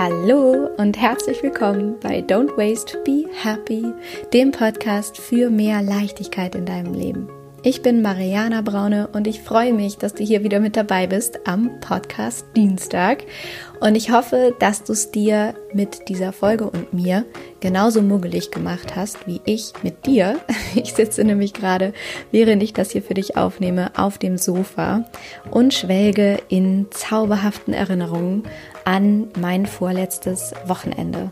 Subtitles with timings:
[0.00, 3.84] Hallo und herzlich willkommen bei Don't Waste, Be Happy,
[4.32, 7.28] dem Podcast für mehr Leichtigkeit in deinem Leben.
[7.64, 11.48] Ich bin Mariana Braune und ich freue mich, dass du hier wieder mit dabei bist
[11.48, 13.24] am Podcast Dienstag.
[13.80, 17.24] Und ich hoffe, dass du es dir mit dieser Folge und mir
[17.58, 20.38] genauso muggelig gemacht hast wie ich mit dir.
[20.76, 21.92] Ich sitze nämlich gerade,
[22.30, 25.04] während ich das hier für dich aufnehme, auf dem Sofa
[25.50, 28.44] und schwelge in zauberhaften Erinnerungen
[28.88, 31.30] an mein vorletztes Wochenende,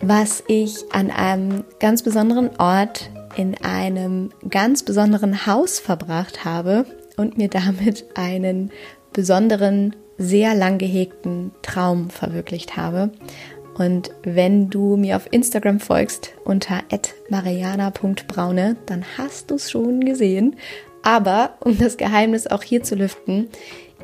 [0.00, 6.84] was ich an einem ganz besonderen Ort in einem ganz besonderen Haus verbracht habe
[7.16, 8.70] und mir damit einen
[9.14, 13.10] besonderen, sehr lang gehegten Traum verwirklicht habe.
[13.78, 16.82] Und wenn du mir auf Instagram folgst unter
[17.30, 20.56] mariana.braune, dann hast du es schon gesehen.
[21.02, 23.48] Aber um das Geheimnis auch hier zu lüften,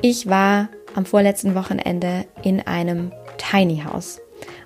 [0.01, 4.21] ich war am vorletzten Wochenende in einem Tiny House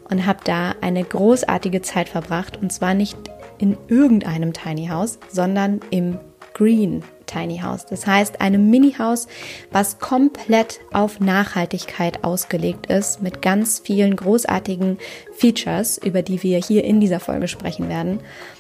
[0.10, 2.58] und habe da eine großartige Zeit verbracht.
[2.62, 3.18] Und zwar nicht
[3.58, 6.20] in irgendeinem Tiny House, sondern im
[6.54, 7.86] Green Tiny House.
[7.86, 9.28] Das heißt, einem Mini-Haus,
[9.72, 14.98] was komplett auf Nachhaltigkeit ausgelegt ist, mit ganz vielen großartigen
[15.34, 18.20] Features, über die wir hier in dieser Folge sprechen werden.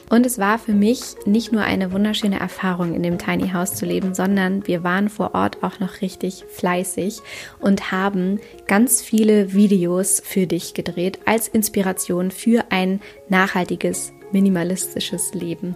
[0.09, 3.85] Und es war für mich nicht nur eine wunderschöne Erfahrung, in dem Tiny House zu
[3.85, 7.21] leben, sondern wir waren vor Ort auch noch richtig fleißig
[7.59, 15.75] und haben ganz viele Videos für dich gedreht als Inspiration für ein nachhaltiges minimalistisches Leben.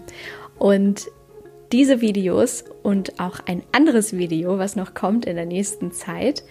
[0.58, 1.08] Und
[1.71, 6.43] diese Videos und auch ein anderes Video, was noch kommt in der nächsten Zeit,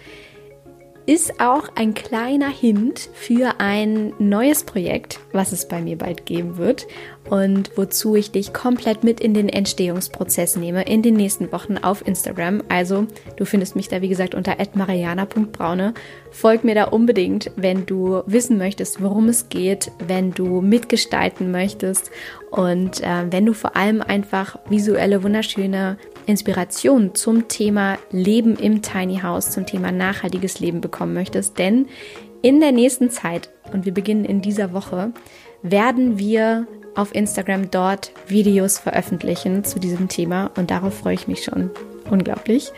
[1.09, 6.57] ist auch ein kleiner Hint für ein neues Projekt, was es bei mir bald geben
[6.57, 6.85] wird
[7.27, 12.05] und wozu ich dich komplett mit in den Entstehungsprozess nehme in den nächsten Wochen auf
[12.05, 12.61] Instagram.
[12.69, 15.95] Also du findest mich da wie gesagt unter @mariana.braune.
[16.29, 22.11] Folg mir da unbedingt, wenn du wissen möchtest, worum es geht, wenn du mitgestalten möchtest
[22.51, 25.97] und äh, wenn du vor allem einfach visuelle wunderschöne
[26.29, 31.57] Inspiration zum Thema Leben im Tiny House, zum Thema nachhaltiges Leben bekommen möchtest.
[31.57, 31.87] Denn
[32.43, 35.11] in der nächsten Zeit, und wir beginnen in dieser Woche,
[35.63, 41.43] werden wir auf Instagram dort Videos veröffentlichen zu diesem Thema und darauf freue ich mich
[41.43, 41.71] schon
[42.11, 42.71] unglaublich.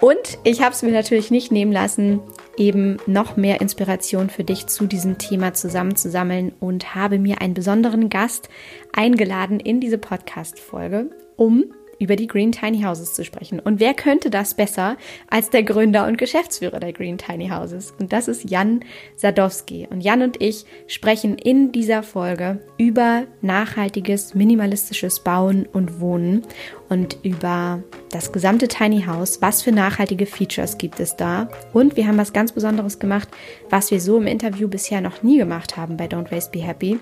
[0.00, 2.20] Und ich habe es mir natürlich nicht nehmen lassen,
[2.56, 8.08] eben noch mehr Inspiration für dich zu diesem Thema zusammenzusammeln und habe mir einen besonderen
[8.08, 8.48] Gast
[8.94, 11.66] eingeladen in diese Podcast-Folge, um
[12.02, 13.60] über die Green Tiny Houses zu sprechen.
[13.60, 14.96] Und wer könnte das besser
[15.30, 17.94] als der Gründer und Geschäftsführer der Green Tiny Houses?
[18.00, 19.86] Und das ist Jan Sadowski.
[19.88, 26.42] Und Jan und ich sprechen in dieser Folge über nachhaltiges, minimalistisches Bauen und Wohnen
[26.88, 29.40] und über das gesamte Tiny House.
[29.40, 31.48] Was für nachhaltige Features gibt es da?
[31.72, 33.28] Und wir haben was ganz Besonderes gemacht,
[33.70, 36.98] was wir so im Interview bisher noch nie gemacht haben bei Don't Waste Be Happy.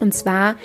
[0.00, 0.56] Und zwar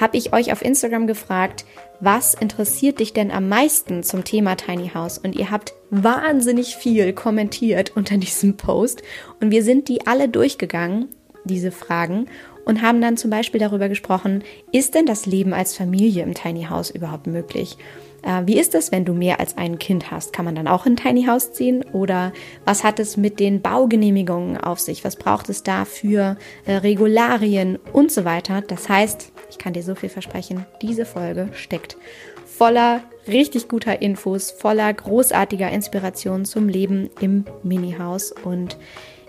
[0.00, 1.64] habe ich euch auf Instagram gefragt,
[2.00, 5.18] was interessiert dich denn am meisten zum Thema Tiny House?
[5.18, 9.02] Und ihr habt wahnsinnig viel kommentiert unter diesem Post.
[9.40, 11.08] Und wir sind die alle durchgegangen,
[11.44, 12.26] diese Fragen,
[12.64, 14.42] und haben dann zum Beispiel darüber gesprochen,
[14.72, 17.78] ist denn das Leben als Familie im Tiny House überhaupt möglich?
[18.26, 20.32] Äh, wie ist es, wenn du mehr als ein Kind hast?
[20.32, 21.84] Kann man dann auch in Tiny House ziehen?
[21.92, 22.32] Oder
[22.64, 25.04] was hat es mit den Baugenehmigungen auf sich?
[25.04, 26.36] Was braucht es da für
[26.66, 28.60] äh, Regularien und so weiter?
[28.60, 31.96] Das heißt, ich kann dir so viel versprechen, diese Folge steckt
[32.44, 38.78] voller richtig guter Infos, voller großartiger Inspiration zum Leben im Mini-Haus und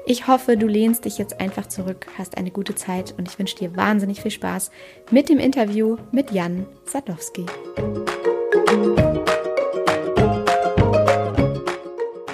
[0.06, 3.58] ich hoffe, du lehnst dich jetzt einfach zurück, hast eine gute Zeit und ich wünsche
[3.58, 4.72] dir wahnsinnig viel Spaß
[5.12, 7.46] mit dem Interview mit Jan Sadowski.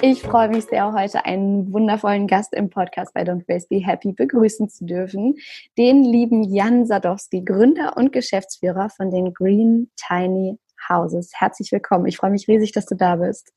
[0.01, 4.13] Ich freue mich sehr, heute einen wundervollen Gast im Podcast bei Don't Waste Be Happy
[4.13, 5.35] begrüßen zu dürfen.
[5.77, 10.57] Den lieben Jan Sadowski, Gründer und Geschäftsführer von den Green Tiny
[10.89, 11.31] Houses.
[11.35, 12.07] Herzlich willkommen.
[12.07, 13.53] Ich freue mich riesig, dass du da bist.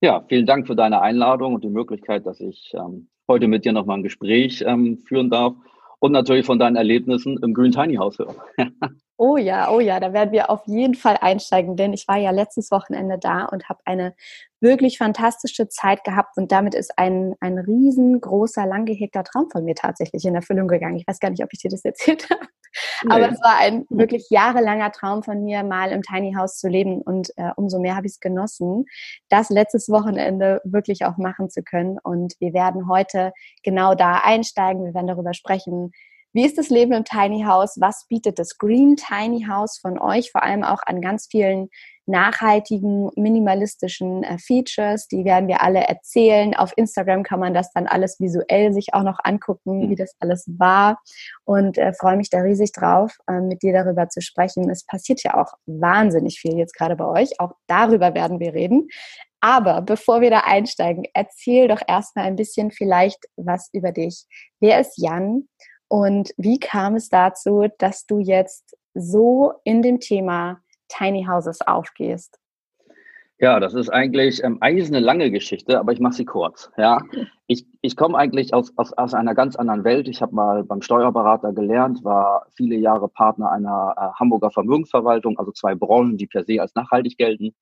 [0.00, 3.72] Ja, vielen Dank für deine Einladung und die Möglichkeit, dass ich ähm, heute mit dir
[3.72, 5.54] nochmal ein Gespräch ähm, führen darf
[6.00, 8.34] und natürlich von deinen Erlebnissen im Green Tiny House hören.
[9.24, 12.32] Oh ja, oh ja, da werden wir auf jeden Fall einsteigen, denn ich war ja
[12.32, 14.16] letztes Wochenende da und habe eine
[14.60, 19.76] wirklich fantastische Zeit gehabt und damit ist ein, ein riesengroßer, lang gehegter Traum von mir
[19.76, 20.96] tatsächlich in Erfüllung gegangen.
[20.96, 22.40] Ich weiß gar nicht, ob ich dir das erzählt habe,
[23.04, 23.14] nee.
[23.14, 27.00] aber es war ein wirklich jahrelanger Traum von mir, mal im Tiny House zu leben
[27.00, 28.86] und äh, umso mehr habe ich es genossen,
[29.28, 33.32] das letztes Wochenende wirklich auch machen zu können und wir werden heute
[33.62, 35.92] genau da einsteigen, wir werden darüber sprechen,
[36.32, 37.76] Wie ist das Leben im Tiny House?
[37.78, 41.68] Was bietet das Green Tiny House von euch, vor allem auch an ganz vielen
[42.06, 45.06] nachhaltigen, minimalistischen äh, Features.
[45.08, 46.54] Die werden wir alle erzählen.
[46.54, 50.46] Auf Instagram kann man das dann alles visuell sich auch noch angucken, wie das alles
[50.58, 51.00] war.
[51.44, 54.68] Und äh, freue mich da riesig drauf, äh, mit dir darüber zu sprechen.
[54.70, 57.38] Es passiert ja auch wahnsinnig viel jetzt gerade bei euch.
[57.38, 58.88] Auch darüber werden wir reden.
[59.40, 64.24] Aber bevor wir da einsteigen, erzähl doch erstmal ein bisschen vielleicht was über dich.
[64.60, 65.48] Wer ist Jan
[65.92, 72.38] und wie kam es dazu, dass du jetzt so in dem Thema Tiny Houses aufgehst?
[73.38, 76.70] Ja, das ist eigentlich, ähm, eigentlich ist eine lange Geschichte, aber ich mache sie kurz.
[76.78, 76.96] Ja,
[77.46, 80.08] ich, ich komme eigentlich aus, aus, aus einer ganz anderen Welt.
[80.08, 85.52] Ich habe mal beim Steuerberater gelernt, war viele Jahre Partner einer äh, Hamburger Vermögensverwaltung, also
[85.52, 87.54] zwei Branchen, die per se als nachhaltig gelten.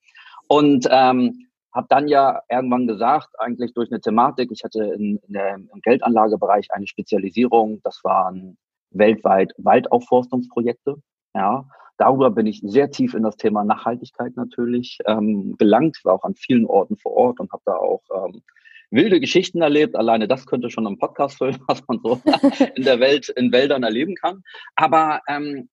[0.46, 5.32] Und ähm, habe dann ja irgendwann gesagt, eigentlich durch eine Thematik, ich hatte in, in
[5.32, 8.56] der, im Geldanlagebereich eine Spezialisierung, das waren
[8.90, 10.96] weltweit Waldaufforstungsprojekte.
[11.34, 11.64] Ja,
[11.96, 16.34] darüber bin ich sehr tief in das Thema Nachhaltigkeit natürlich ähm, gelangt, war auch an
[16.34, 18.42] vielen Orten vor Ort und habe da auch ähm,
[18.90, 19.94] wilde Geschichten erlebt.
[19.94, 22.20] Alleine das könnte schon ein Podcast füllen, was man so
[22.74, 24.42] in der Welt, in Wäldern erleben kann.
[24.74, 25.68] Aber ähm,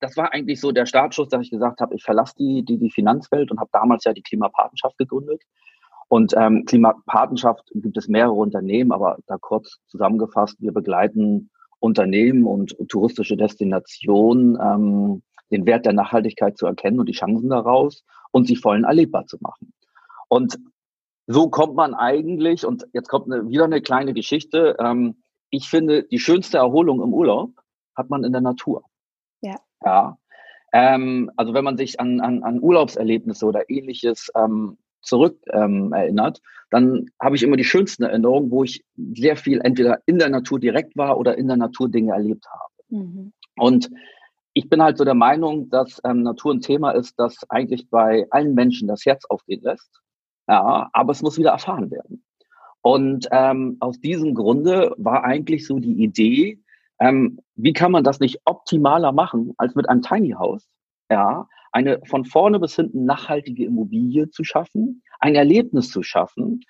[0.00, 2.90] das war eigentlich so der Startschuss, dass ich gesagt habe, ich verlasse die, die, die
[2.90, 5.42] Finanzwelt und habe damals ja die Klimapatenschaft gegründet.
[6.08, 11.50] Und ähm, Klimapatenschaft gibt es mehrere Unternehmen, aber da kurz zusammengefasst, wir begleiten
[11.80, 18.04] Unternehmen und touristische Destinationen, ähm, den Wert der Nachhaltigkeit zu erkennen und die Chancen daraus
[18.32, 19.72] und sie vollen erlebbar zu machen.
[20.28, 20.58] Und
[21.26, 26.04] so kommt man eigentlich, und jetzt kommt eine, wieder eine kleine Geschichte, ähm, ich finde,
[26.04, 27.52] die schönste Erholung im Urlaub
[27.94, 28.84] hat man in der Natur.
[29.84, 30.18] Ja.
[30.72, 36.40] Ähm, also wenn man sich an, an, an Urlaubserlebnisse oder ähnliches ähm, zurück ähm, erinnert,
[36.70, 38.84] dann habe ich immer die schönsten Erinnerungen, wo ich
[39.14, 42.72] sehr viel entweder in der Natur direkt war oder in der Natur Dinge erlebt habe.
[43.00, 43.32] Mhm.
[43.56, 43.90] Und
[44.52, 48.26] ich bin halt so der Meinung, dass ähm, Natur ein Thema ist, das eigentlich bei
[48.30, 50.00] allen Menschen das Herz aufgehen lässt.
[50.48, 52.24] Ja, aber es muss wieder erfahren werden.
[52.80, 56.58] Und ähm, aus diesem Grunde war eigentlich so die Idee,
[56.98, 60.66] ähm, wie kann man das nicht optimaler machen als mit einem Tiny House?
[61.10, 66.60] Ja, eine von vorne bis hinten nachhaltige Immobilie zu schaffen, ein Erlebnis zu schaffen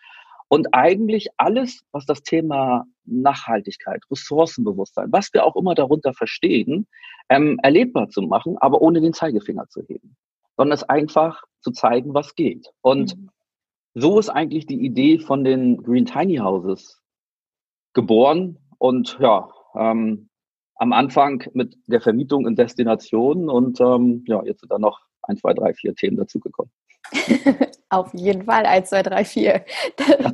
[0.49, 6.87] und eigentlich alles, was das Thema Nachhaltigkeit, Ressourcenbewusstsein, was wir auch immer darunter verstehen,
[7.29, 10.17] ähm, erlebbar zu machen, aber ohne den Zeigefinger zu heben,
[10.57, 12.71] sondern es einfach zu zeigen, was geht.
[12.81, 13.31] Und mhm.
[13.95, 17.03] so ist eigentlich die Idee von den Green Tiny Houses
[17.93, 20.29] geboren und ja, ähm,
[20.79, 25.37] am Anfang mit der Vermietung in Destinationen und ähm, ja, jetzt sind da noch ein,
[25.37, 26.73] zwei, drei, vier Themen dazugekommen.
[27.91, 29.65] Auf jeden Fall, 1, 2, 3, 4.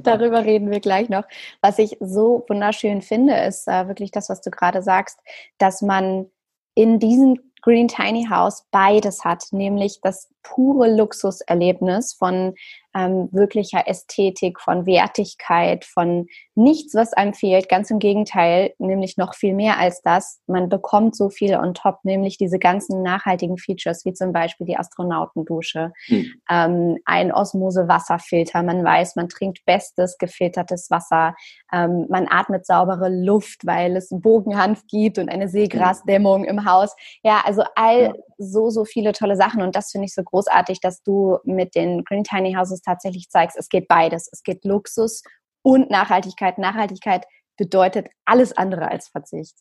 [0.02, 1.24] Darüber reden wir gleich noch.
[1.60, 5.20] Was ich so wunderschön finde, ist äh, wirklich das, was du gerade sagst,
[5.58, 6.26] dass man
[6.74, 12.54] in diesem Green Tiny House beides hat, nämlich das pure Luxuserlebnis von
[12.94, 17.68] ähm, wirklicher Ästhetik, von Wertigkeit, von nichts, was einem fehlt.
[17.68, 20.40] Ganz im Gegenteil, nämlich noch viel mehr als das.
[20.46, 24.76] Man bekommt so viel on top, nämlich diese ganzen nachhaltigen Features, wie zum Beispiel die
[24.76, 26.26] Astronautendusche, hm.
[26.48, 28.62] ähm, ein Osmose-Wasserfilter.
[28.62, 31.34] Man weiß, man trinkt bestes gefiltertes Wasser.
[31.72, 36.94] Ähm, man atmet saubere Luft, weil es Bogenhanf gibt und eine Seegrasdämmung im Haus.
[37.24, 38.12] Ja, also all ja.
[38.38, 39.62] so, so viele tolle Sachen.
[39.62, 43.56] Und das finde ich so großartig, dass du mit den Green Tiny Houses tatsächlich zeigst,
[43.58, 44.28] es geht beides.
[44.32, 45.22] Es geht Luxus
[45.62, 46.58] und Nachhaltigkeit.
[46.58, 47.24] Nachhaltigkeit
[47.56, 49.56] bedeutet alles andere als Verzicht.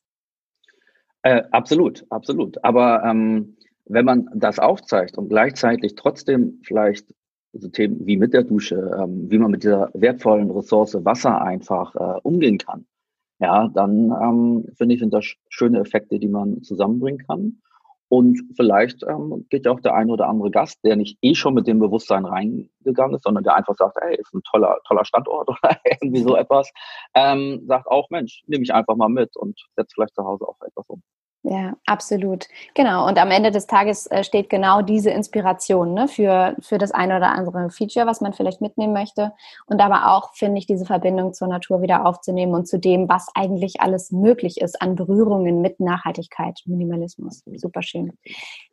[1.24, 2.63] Äh, absolut, absolut.
[2.63, 7.06] Aber ähm, wenn man das aufzeigt und gleichzeitig trotzdem vielleicht
[7.53, 11.96] so Themen wie mit der Dusche, ähm, wie man mit dieser wertvollen Ressource Wasser einfach
[11.96, 12.86] äh, umgehen kann,
[13.39, 17.62] ja, dann ähm, finde ich, sind das schöne Effekte, die man zusammenbringen kann.
[18.15, 21.55] Und vielleicht ähm, geht ja auch der eine oder andere Gast, der nicht eh schon
[21.55, 25.50] mit dem Bewusstsein reingegangen ist, sondern der einfach sagt, hey, ist ein toller, toller Standort
[25.50, 26.72] oder irgendwie so etwas,
[27.15, 30.62] ähm, sagt auch, Mensch, nehme ich einfach mal mit und setze vielleicht zu Hause auch
[30.62, 31.01] etwas um.
[31.46, 32.48] Ja, absolut.
[32.74, 33.06] Genau.
[33.06, 37.18] Und am Ende des Tages äh, steht genau diese Inspiration ne, für, für das eine
[37.18, 39.34] oder andere Feature, was man vielleicht mitnehmen möchte.
[39.66, 43.28] Und aber auch, finde ich, diese Verbindung zur Natur wieder aufzunehmen und zu dem, was
[43.36, 47.44] eigentlich alles möglich ist an Berührungen mit Nachhaltigkeit, Minimalismus.
[47.56, 48.14] Super schön.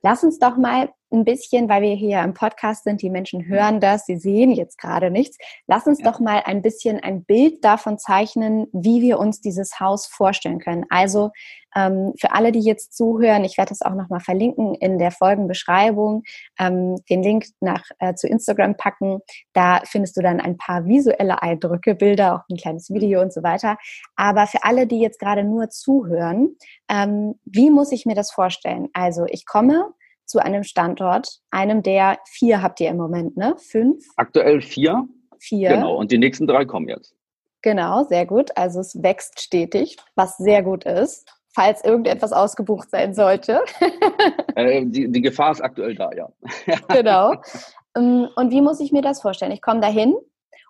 [0.03, 3.81] Lass uns doch mal ein bisschen, weil wir hier im Podcast sind, die Menschen hören
[3.81, 5.39] das, sie sehen jetzt gerade nichts.
[5.67, 6.11] Lass uns ja.
[6.11, 10.87] doch mal ein bisschen ein Bild davon zeichnen, wie wir uns dieses Haus vorstellen können.
[10.89, 11.31] Also
[11.77, 16.23] Ähm, für alle, die jetzt zuhören, ich werde das auch nochmal verlinken in der Folgenbeschreibung,
[16.59, 19.21] ähm, den Link nach, äh, zu Instagram packen.
[19.53, 23.43] Da findest du dann ein paar visuelle Eindrücke, Bilder, auch ein kleines Video und so
[23.43, 23.77] weiter.
[24.17, 26.57] Aber für alle, die jetzt gerade nur zuhören,
[26.89, 28.89] ähm, wie muss ich mir das vorstellen?
[28.93, 29.93] Also ich komme
[30.27, 33.57] zu einem Standort, einem der vier habt ihr im Moment, ne?
[33.59, 34.05] Fünf?
[34.17, 35.09] Aktuell vier.
[35.39, 35.71] Vier.
[35.71, 37.15] Genau, und die nächsten drei kommen jetzt.
[37.63, 38.57] Genau, sehr gut.
[38.57, 43.61] Also es wächst stetig, was sehr gut ist, falls irgendetwas ausgebucht sein sollte.
[44.55, 46.31] äh, die, die Gefahr ist aktuell da, ja.
[46.89, 47.35] genau.
[47.95, 49.53] Ähm, und wie muss ich mir das vorstellen?
[49.53, 50.15] Ich komme dahin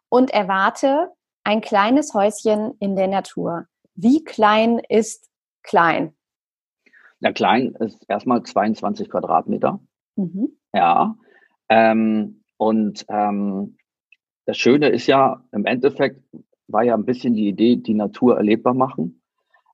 [0.09, 1.13] und erwarte
[1.45, 3.67] ein kleines Häuschen in der Natur.
[3.95, 5.31] Wie klein ist
[5.63, 6.13] klein?
[7.21, 9.79] Na, klein ist erstmal 22 Quadratmeter.
[10.17, 10.59] Mhm.
[10.73, 11.15] Ja.
[11.69, 13.77] Ähm, und ähm,
[14.45, 16.21] das Schöne ist ja, im Endeffekt
[16.67, 19.20] war ja ein bisschen die Idee, die Natur erlebbar machen.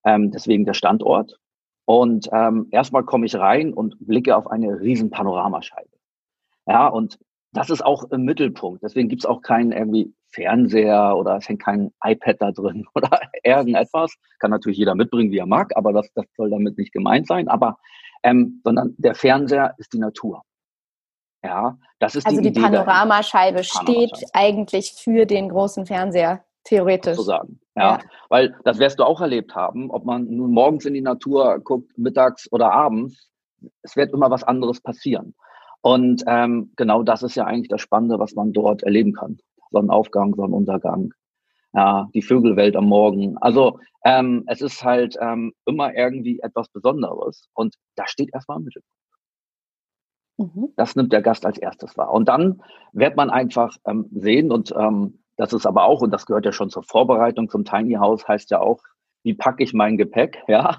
[0.06, 1.38] Ähm, deswegen der Standort.
[1.84, 5.90] Und ähm, erstmal komme ich rein und blicke auf eine riesen Panoramascheibe.
[6.66, 7.18] Ja, und
[7.52, 8.82] das ist auch im Mittelpunkt.
[8.82, 13.20] Deswegen gibt es auch keinen irgendwie Fernseher oder es hängt kein iPad da drin oder
[13.42, 14.14] irgendetwas.
[14.38, 17.48] Kann natürlich jeder mitbringen, wie er mag, aber das, das soll damit nicht gemeint sein.
[17.48, 17.78] Aber
[18.22, 20.42] ähm, sondern der Fernseher ist die Natur.
[21.44, 26.44] Ja, das ist also die, die Panoramascheibe steht eigentlich für den großen Fernseher.
[26.64, 27.16] Theoretisch.
[27.16, 27.60] Sozusagen.
[27.76, 27.98] Ja.
[27.98, 28.00] ja.
[28.28, 31.96] Weil das wirst du auch erlebt haben, ob man nun morgens in die Natur guckt,
[31.96, 33.30] mittags oder abends,
[33.82, 35.34] es wird immer was anderes passieren.
[35.82, 39.38] Und ähm, genau das ist ja eigentlich das Spannende, was man dort erleben kann.
[39.70, 41.12] Sonnenaufgang, Sonnenuntergang,
[41.74, 43.36] ja, die Vögelwelt am Morgen.
[43.38, 47.48] Also ähm, es ist halt ähm, immer irgendwie etwas Besonderes.
[47.54, 48.96] Und da steht erstmal im Mittelpunkt.
[50.38, 50.72] Mhm.
[50.76, 52.12] Das nimmt der Gast als erstes wahr.
[52.12, 56.26] Und dann wird man einfach ähm, sehen und ähm, das ist aber auch, und das
[56.26, 58.80] gehört ja schon zur Vorbereitung zum Tiny House, heißt ja auch,
[59.22, 60.78] wie packe ich mein Gepäck, ja,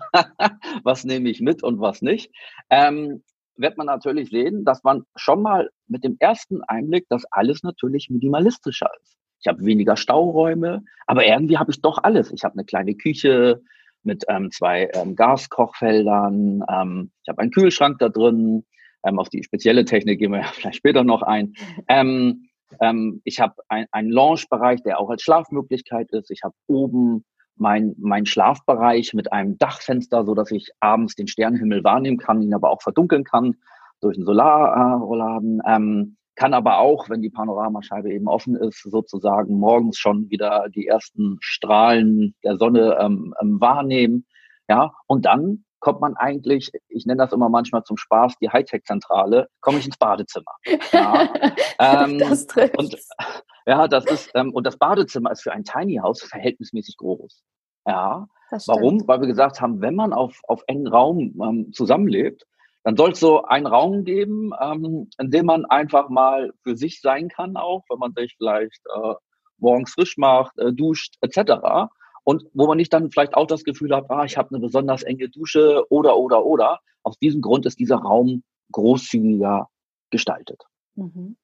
[0.83, 2.31] was nehme ich mit und was nicht,
[2.69, 3.23] ähm,
[3.55, 8.09] wird man natürlich sehen, dass man schon mal mit dem ersten Einblick, dass alles natürlich
[8.09, 9.17] minimalistischer ist.
[9.39, 12.31] Ich habe weniger Stauräume, aber irgendwie habe ich doch alles.
[12.31, 13.61] Ich habe eine kleine Küche
[14.03, 18.63] mit ähm, zwei ähm, Gaskochfeldern, ähm, ich habe einen Kühlschrank da drin,
[19.03, 21.53] ähm, auf die spezielle Technik gehen wir ja vielleicht später noch ein.
[21.87, 22.47] Ähm,
[22.79, 26.31] ähm, ich habe ein, einen Lounge-Bereich, der auch als Schlafmöglichkeit ist.
[26.31, 31.83] Ich habe oben mein, mein Schlafbereich mit einem Dachfenster, so dass ich abends den Sternenhimmel
[31.83, 33.55] wahrnehmen kann, ihn aber auch verdunkeln kann
[34.01, 35.62] durch einen Solarrolladen.
[35.67, 40.86] Ähm, kann aber auch, wenn die Panoramascheibe eben offen ist, sozusagen morgens schon wieder die
[40.86, 44.25] ersten Strahlen der Sonne ähm, ähm, wahrnehmen.
[44.69, 49.48] Ja, und dann kommt man eigentlich, ich nenne das immer manchmal zum Spaß, die Hightech-Zentrale,
[49.62, 50.51] komme ich ins Badezimmer.
[50.91, 51.29] Ja,
[51.79, 52.77] ähm, das trifft.
[52.77, 52.98] Und,
[53.65, 57.43] ja, das ist, ähm, und das Badezimmer ist für ein Tiny House verhältnismäßig groß.
[57.86, 58.27] Ja.
[58.65, 59.07] Warum?
[59.07, 62.46] Weil wir gesagt haben, wenn man auf, auf engen Raum ähm, zusammenlebt,
[62.84, 67.01] dann soll es so einen Raum geben, ähm, in dem man einfach mal für sich
[67.01, 69.13] sein kann, auch wenn man sich vielleicht äh,
[69.57, 71.89] morgens frisch macht, äh, duscht, etc
[72.27, 75.01] und wo man nicht dann vielleicht auch das Gefühl hat, ah, ich habe eine besonders
[75.03, 76.81] enge Dusche oder, oder, oder.
[77.01, 78.43] Aus diesem Grund ist dieser Raum
[78.74, 79.69] großzügiger
[80.10, 80.62] gestaltet.
[80.96, 81.38] Mhm.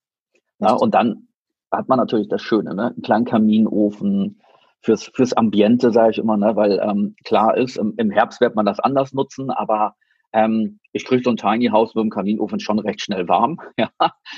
[0.59, 1.29] Ja, und dann
[1.71, 2.87] hat man natürlich das Schöne, ne?
[2.87, 4.41] einen kleinen Kaminofen
[4.81, 6.57] fürs, fürs Ambiente, sage ich immer, ne?
[6.57, 9.95] weil ähm, klar ist, im, im Herbst wird man das anders nutzen, aber
[10.33, 13.59] ähm, ich kriege so ein Tiny House mit dem Kaminofen schon recht schnell warm.
[13.77, 13.89] Ja.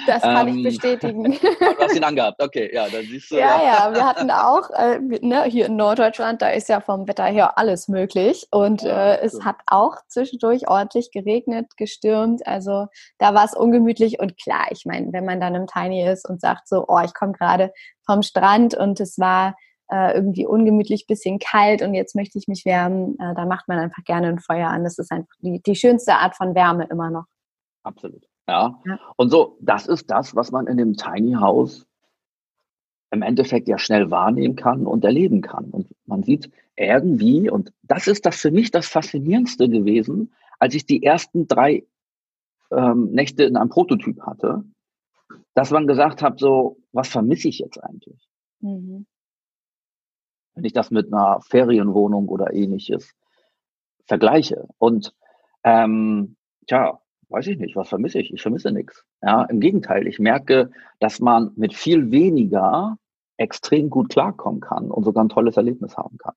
[0.08, 1.24] Das kann ähm, ich bestätigen.
[1.42, 3.36] Du hast ihn angehabt, okay, ja, dann siehst du.
[3.36, 7.08] Ja, ja, ja wir hatten auch, äh, ne, hier in Norddeutschland, da ist ja vom
[7.08, 8.48] Wetter her alles möglich.
[8.52, 12.48] Und äh, es hat auch zwischendurch ordentlich geregnet, gestürmt.
[12.48, 12.88] Also
[13.18, 16.40] da war es ungemütlich und klar, ich meine, wenn man dann im Tiny ist und
[16.42, 17.72] sagt so, oh, ich komme gerade
[18.06, 19.56] vom Strand und es war
[19.92, 23.78] äh, irgendwie ungemütlich, bisschen kalt und jetzt möchte ich mich wärmen, äh, da macht man
[23.78, 24.84] einfach gerne ein Feuer an.
[24.84, 27.26] Das ist einfach die, die schönste Art von Wärme immer noch.
[27.84, 28.28] Absolut.
[28.48, 28.80] Ja.
[28.86, 29.00] ja.
[29.16, 31.86] Und so, das ist das, was man in dem Tiny House
[33.12, 35.66] im Endeffekt ja schnell wahrnehmen kann und erleben kann.
[35.66, 40.86] Und man sieht irgendwie, und das ist das für mich das Faszinierendste gewesen, als ich
[40.86, 41.84] die ersten drei
[42.72, 44.64] ähm, Nächte in einem Prototyp hatte,
[45.54, 48.28] dass man gesagt hat, so, was vermisse ich jetzt eigentlich?
[48.60, 49.06] Mhm
[50.56, 53.14] wenn ich das mit einer Ferienwohnung oder ähnliches
[54.06, 54.68] vergleiche.
[54.78, 55.14] Und
[55.64, 56.36] ähm,
[56.68, 58.34] tja, weiß ich nicht, was vermisse ich?
[58.34, 59.04] Ich vermisse nichts.
[59.22, 62.98] Ja, im Gegenteil, ich merke, dass man mit viel weniger
[63.38, 66.36] extrem gut klarkommen kann und sogar ein tolles Erlebnis haben kann.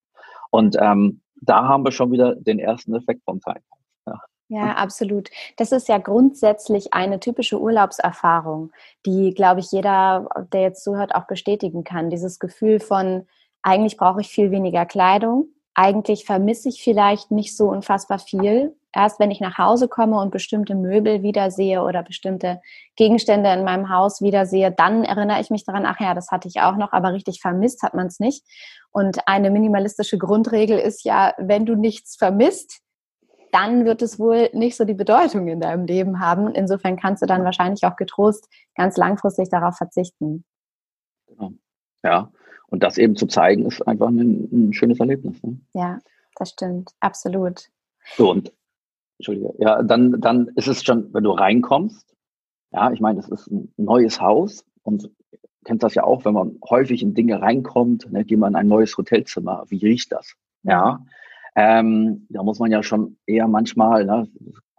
[0.50, 3.60] Und ähm, da haben wir schon wieder den ersten Effekt vom Time.
[4.06, 4.20] Ja.
[4.50, 5.28] Ja, absolut.
[5.58, 8.72] Das ist ja grundsätzlich eine typische Urlaubserfahrung,
[9.04, 12.08] die, glaube ich, jeder, der jetzt zuhört, auch bestätigen kann.
[12.08, 13.26] Dieses Gefühl von,
[13.68, 18.74] eigentlich brauche ich viel weniger Kleidung, eigentlich vermisse ich vielleicht nicht so unfassbar viel.
[18.94, 22.60] Erst wenn ich nach Hause komme und bestimmte Möbel wiedersehe oder bestimmte
[22.96, 26.62] Gegenstände in meinem Haus wiedersehe, dann erinnere ich mich daran, ach ja, das hatte ich
[26.62, 28.44] auch noch, aber richtig vermisst hat man es nicht.
[28.90, 32.80] Und eine minimalistische Grundregel ist ja, wenn du nichts vermisst,
[33.52, 36.54] dann wird es wohl nicht so die Bedeutung in deinem Leben haben.
[36.54, 40.44] Insofern kannst du dann wahrscheinlich auch getrost ganz langfristig darauf verzichten.
[41.28, 41.52] Genau.
[42.02, 42.32] Ja,
[42.70, 45.42] und das eben zu zeigen, ist einfach ein, ein schönes Erlebnis.
[45.42, 45.58] Ne?
[45.74, 45.98] Ja,
[46.36, 47.70] das stimmt, absolut.
[48.16, 48.52] So, und
[49.18, 52.14] Entschuldige, ja, dann, dann ist es schon, wenn du reinkommst,
[52.70, 55.10] ja, ich meine, es ist ein neues Haus und
[55.64, 58.68] kennt das ja auch, wenn man häufig in Dinge reinkommt, ne, geht man in ein
[58.68, 60.34] neues Hotelzimmer, wie riecht das?
[60.62, 61.04] Ja,
[61.56, 64.28] ähm, da muss man ja schon eher manchmal, ne,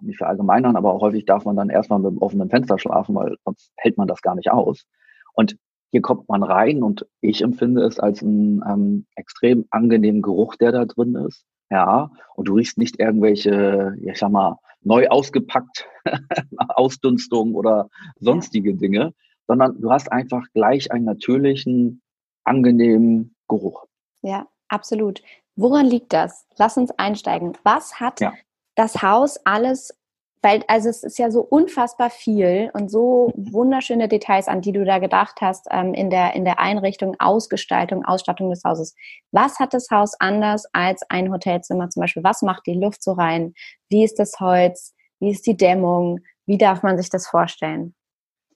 [0.02, 3.74] nicht verallgemeinern, aber häufig darf man dann erstmal mit dem offenen Fenster schlafen, weil sonst
[3.76, 4.86] hält man das gar nicht aus.
[5.34, 5.58] Und
[5.92, 10.72] hier kommt man rein und ich empfinde es als einen ähm, extrem angenehmen Geruch, der
[10.72, 11.46] da drin ist.
[11.72, 15.88] Ja, und du riechst nicht irgendwelche, ich sag mal, neu ausgepackt
[16.58, 19.14] Ausdünstung oder sonstige Dinge,
[19.48, 22.02] sondern du hast einfach gleich einen natürlichen,
[22.44, 23.86] angenehmen Geruch.
[24.22, 25.22] Ja, absolut.
[25.56, 26.46] Woran liegt das?
[26.58, 27.54] Lass uns einsteigen.
[27.64, 28.34] Was hat ja.
[28.76, 29.99] das Haus alles
[30.42, 34.86] weil, also es ist ja so unfassbar viel und so wunderschöne Details, an die du
[34.86, 38.96] da gedacht hast, ähm, in, der, in der Einrichtung, Ausgestaltung, Ausstattung des Hauses.
[39.32, 42.24] Was hat das Haus anders als ein Hotelzimmer zum Beispiel?
[42.24, 43.54] Was macht die Luft so rein?
[43.90, 44.94] Wie ist das Holz?
[45.20, 46.20] Wie ist die Dämmung?
[46.46, 47.94] Wie darf man sich das vorstellen?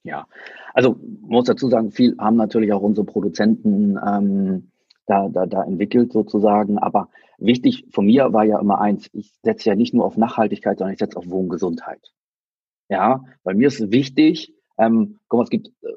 [0.04, 0.28] Ja,
[0.74, 4.72] also muss dazu sagen, viel haben natürlich auch unsere Produzenten ähm,
[5.06, 6.78] da, da, da entwickelt sozusagen.
[6.78, 7.10] Aber
[7.44, 10.94] wichtig von mir war ja immer eins, ich setze ja nicht nur auf Nachhaltigkeit, sondern
[10.94, 12.12] ich setze auf Wohngesundheit.
[12.90, 15.90] Ja, bei mir ist wichtig, ähm, guck mal, es gibt äh,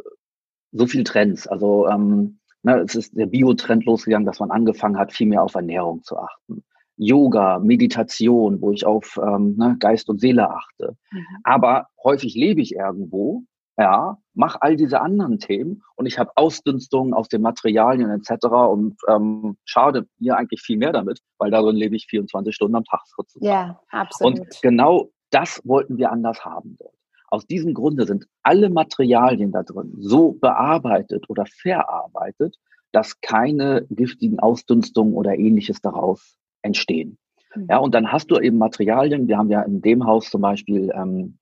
[0.73, 1.47] so viele Trends.
[1.47, 5.55] Also ähm, ne, es ist der Bio-Trend losgegangen, dass man angefangen hat, viel mehr auf
[5.55, 6.65] Ernährung zu achten.
[6.97, 10.97] Yoga, Meditation, wo ich auf ähm, ne, Geist und Seele achte.
[11.11, 11.25] Mhm.
[11.45, 13.45] Aber häufig lebe ich irgendwo
[13.78, 18.47] ja, mach all diese anderen Themen und ich habe Ausdünstungen aus den Materialien etc.
[18.47, 22.85] und ähm, schade mir eigentlich viel mehr damit, weil darin lebe ich 24 Stunden am
[22.85, 23.47] Tag sozusagen.
[23.47, 24.40] Ja, absolut.
[24.40, 26.95] Und genau das wollten wir anders haben dort.
[27.28, 32.56] Aus diesem Grunde sind alle Materialien da drin so bearbeitet oder verarbeitet,
[32.92, 37.18] dass keine giftigen Ausdünstungen oder ähnliches daraus entstehen.
[37.54, 37.66] Mhm.
[37.68, 39.28] Ja, und dann hast du eben Materialien.
[39.28, 41.39] Wir haben ja in dem Haus zum Beispiel ähm,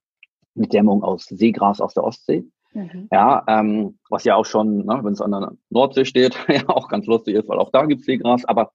[0.55, 2.45] mit Dämmung aus Seegras aus der Ostsee.
[2.73, 3.09] Mhm.
[3.13, 6.89] Ja, ähm, was ja auch schon, ne, wenn es an der Nordsee steht, ja auch
[6.89, 8.73] ganz lustig ist, weil auch da gibt's Seegras, aber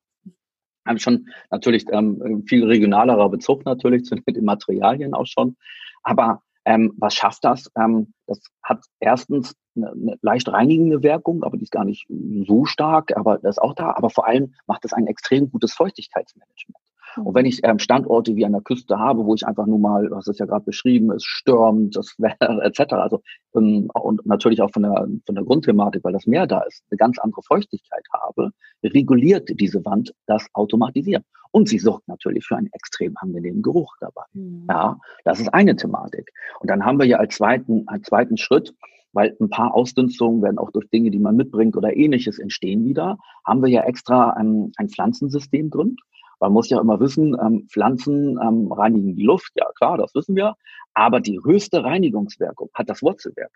[0.86, 5.56] haben schon natürlich ähm, viel regionalerer Bezug natürlich zu den Materialien auch schon.
[6.04, 7.70] Aber ähm, was schafft das?
[7.78, 12.08] Ähm, das hat erstens eine, eine leicht reinigende Wirkung, aber die ist gar nicht
[12.48, 13.94] so stark, aber das ist auch da.
[13.96, 16.79] Aber vor allem macht es ein extrem gutes Feuchtigkeitsmanagement.
[17.18, 20.10] Und wenn ich ähm, Standorte wie an der Küste habe, wo ich einfach nur mal,
[20.12, 22.94] was ist ja gerade beschrieben, es stürmt, das Wetter etc.
[22.94, 23.22] Also
[23.56, 26.98] ähm, und natürlich auch von der von der Grundthematik, weil das Meer da ist, eine
[26.98, 28.52] ganz andere Feuchtigkeit habe,
[28.84, 31.24] reguliert diese Wand das automatisieren.
[31.52, 34.22] Und sie sorgt natürlich für einen extrem angenehmen Geruch dabei.
[34.34, 34.68] Mhm.
[34.70, 36.32] Ja, das ist eine Thematik.
[36.60, 38.74] Und dann haben wir ja als zweiten als zweiten Schritt
[39.14, 43.18] weil ein paar Ausdünstungen werden auch durch Dinge, die man mitbringt oder ähnliches entstehen wieder,
[43.46, 45.96] haben wir ja extra ein, ein Pflanzensystem drin.
[46.40, 50.36] Man muss ja immer wissen, ähm, Pflanzen ähm, reinigen die Luft, ja klar, das wissen
[50.36, 50.56] wir.
[50.94, 53.52] Aber die höchste Reinigungswirkung hat das Wurzelwerk.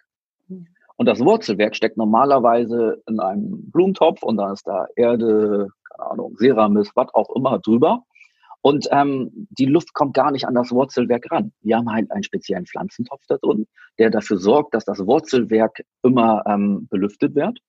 [0.95, 6.35] Und das Wurzelwerk steckt normalerweise in einem Blumentopf und dann ist da Erde, keine Ahnung,
[6.37, 8.03] Ceramis, was auch immer drüber.
[8.61, 11.51] Und ähm, die Luft kommt gar nicht an das Wurzelwerk ran.
[11.61, 13.67] Wir haben halt einen speziellen Pflanzentopf da drin,
[13.99, 17.59] der dafür sorgt, dass das Wurzelwerk immer ähm, belüftet wird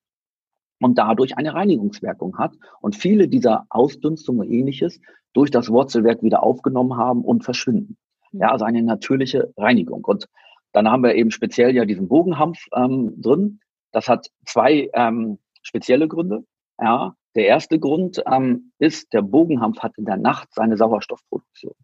[0.80, 5.00] und dadurch eine Reinigungswirkung hat und viele dieser Ausdünstungen und ähnliches
[5.32, 7.96] durch das Wurzelwerk wieder aufgenommen haben und verschwinden.
[8.32, 10.04] Ja, also eine natürliche Reinigung.
[10.04, 10.28] Und
[10.72, 13.60] dann haben wir eben speziell ja diesen Bogenhampf ähm, drin.
[13.92, 16.44] Das hat zwei ähm, spezielle Gründe.
[16.80, 21.74] Ja, der erste Grund ähm, ist, der Bogenhampf hat in der Nacht seine Sauerstoffproduktion.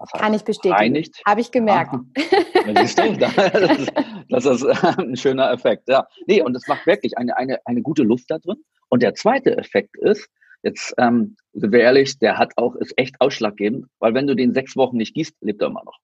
[0.00, 1.04] Heißt, Kann ich bestätigen.
[1.26, 1.92] Habe ich gemerkt.
[1.92, 3.16] Ja, siehst du,
[4.30, 5.88] das ist, ist ein schöner Effekt.
[5.88, 6.06] Ja.
[6.26, 8.56] Nee, und es macht wirklich eine, eine, eine gute Luft da drin.
[8.88, 10.28] Und der zweite Effekt ist,
[10.62, 14.54] jetzt ähm, sind wir ehrlich, der hat auch, ist echt ausschlaggebend, weil wenn du den
[14.54, 15.98] sechs Wochen nicht gießt, lebt er immer noch.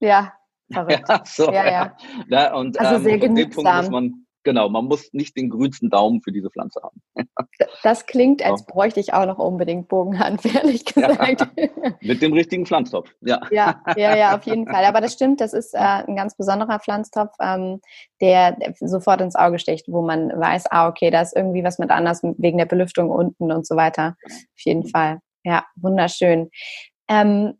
[0.00, 0.32] Ja,
[0.72, 1.08] verrückt.
[1.08, 1.96] Ja, so, ja, ja.
[2.28, 2.54] ja.
[2.54, 4.25] Und, also ähm, sehr genügsam.
[4.46, 7.02] Genau, man muss nicht den grünsten Daumen für diese Pflanze haben.
[7.82, 11.40] das klingt, als bräuchte ich auch noch unbedingt Bogenhand, ehrlich gesagt.
[11.56, 13.40] Ja, mit dem richtigen Pflanztopf, ja.
[13.50, 14.84] Ja, ja, ja, auf jeden Fall.
[14.84, 17.80] Aber das stimmt, das ist äh, ein ganz besonderer Pflanztopf, ähm,
[18.20, 21.90] der sofort ins Auge sticht, wo man weiß, ah, okay, da ist irgendwie was mit
[21.90, 24.14] anders wegen der Belüftung unten und so weiter.
[24.24, 25.18] Auf jeden Fall.
[25.42, 26.50] ja, wunderschön.
[27.08, 27.54] Ähm,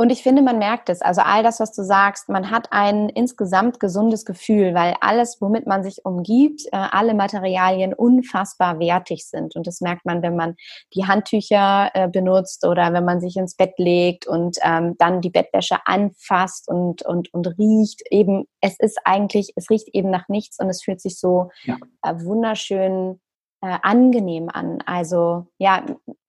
[0.00, 1.02] und ich finde, man merkt es.
[1.02, 5.66] Also all das, was du sagst, man hat ein insgesamt gesundes Gefühl, weil alles, womit
[5.66, 9.56] man sich umgibt, äh, alle Materialien unfassbar wertig sind.
[9.56, 10.54] Und das merkt man, wenn man
[10.94, 15.30] die Handtücher äh, benutzt oder wenn man sich ins Bett legt und ähm, dann die
[15.30, 18.02] Bettwäsche anfasst und, und, und riecht.
[18.12, 21.76] Eben, es ist eigentlich, es riecht eben nach nichts und es fühlt sich so ja.
[22.04, 23.20] äh, wunderschön
[23.62, 24.78] äh, angenehm an.
[24.86, 25.84] Also ja,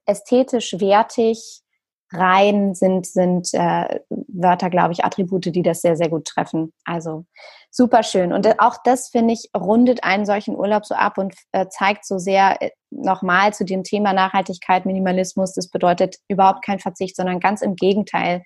[0.07, 1.61] ästhetisch wertig
[2.11, 6.73] rein sind, sind äh, Wörter, glaube ich, Attribute, die das sehr, sehr gut treffen.
[6.85, 7.25] Also
[7.69, 8.33] super schön.
[8.33, 12.17] Und auch das, finde ich, rundet einen solchen Urlaub so ab und äh, zeigt so
[12.17, 15.53] sehr äh, nochmal zu dem Thema Nachhaltigkeit, Minimalismus.
[15.53, 18.43] Das bedeutet überhaupt kein Verzicht, sondern ganz im Gegenteil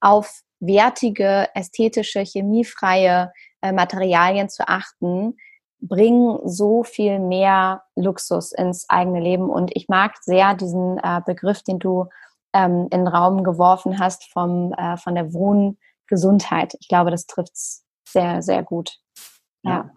[0.00, 5.36] auf wertige, ästhetische, chemiefreie äh, Materialien zu achten,
[5.80, 9.50] bringen so viel mehr Luxus ins eigene Leben.
[9.50, 12.06] Und ich mag sehr diesen äh, Begriff, den du
[12.56, 16.74] ähm, in den Raum geworfen hast vom, äh, von der Wohngesundheit.
[16.80, 18.98] Ich glaube, das trifft es sehr, sehr gut.
[19.62, 19.70] Ja.
[19.70, 19.90] ja.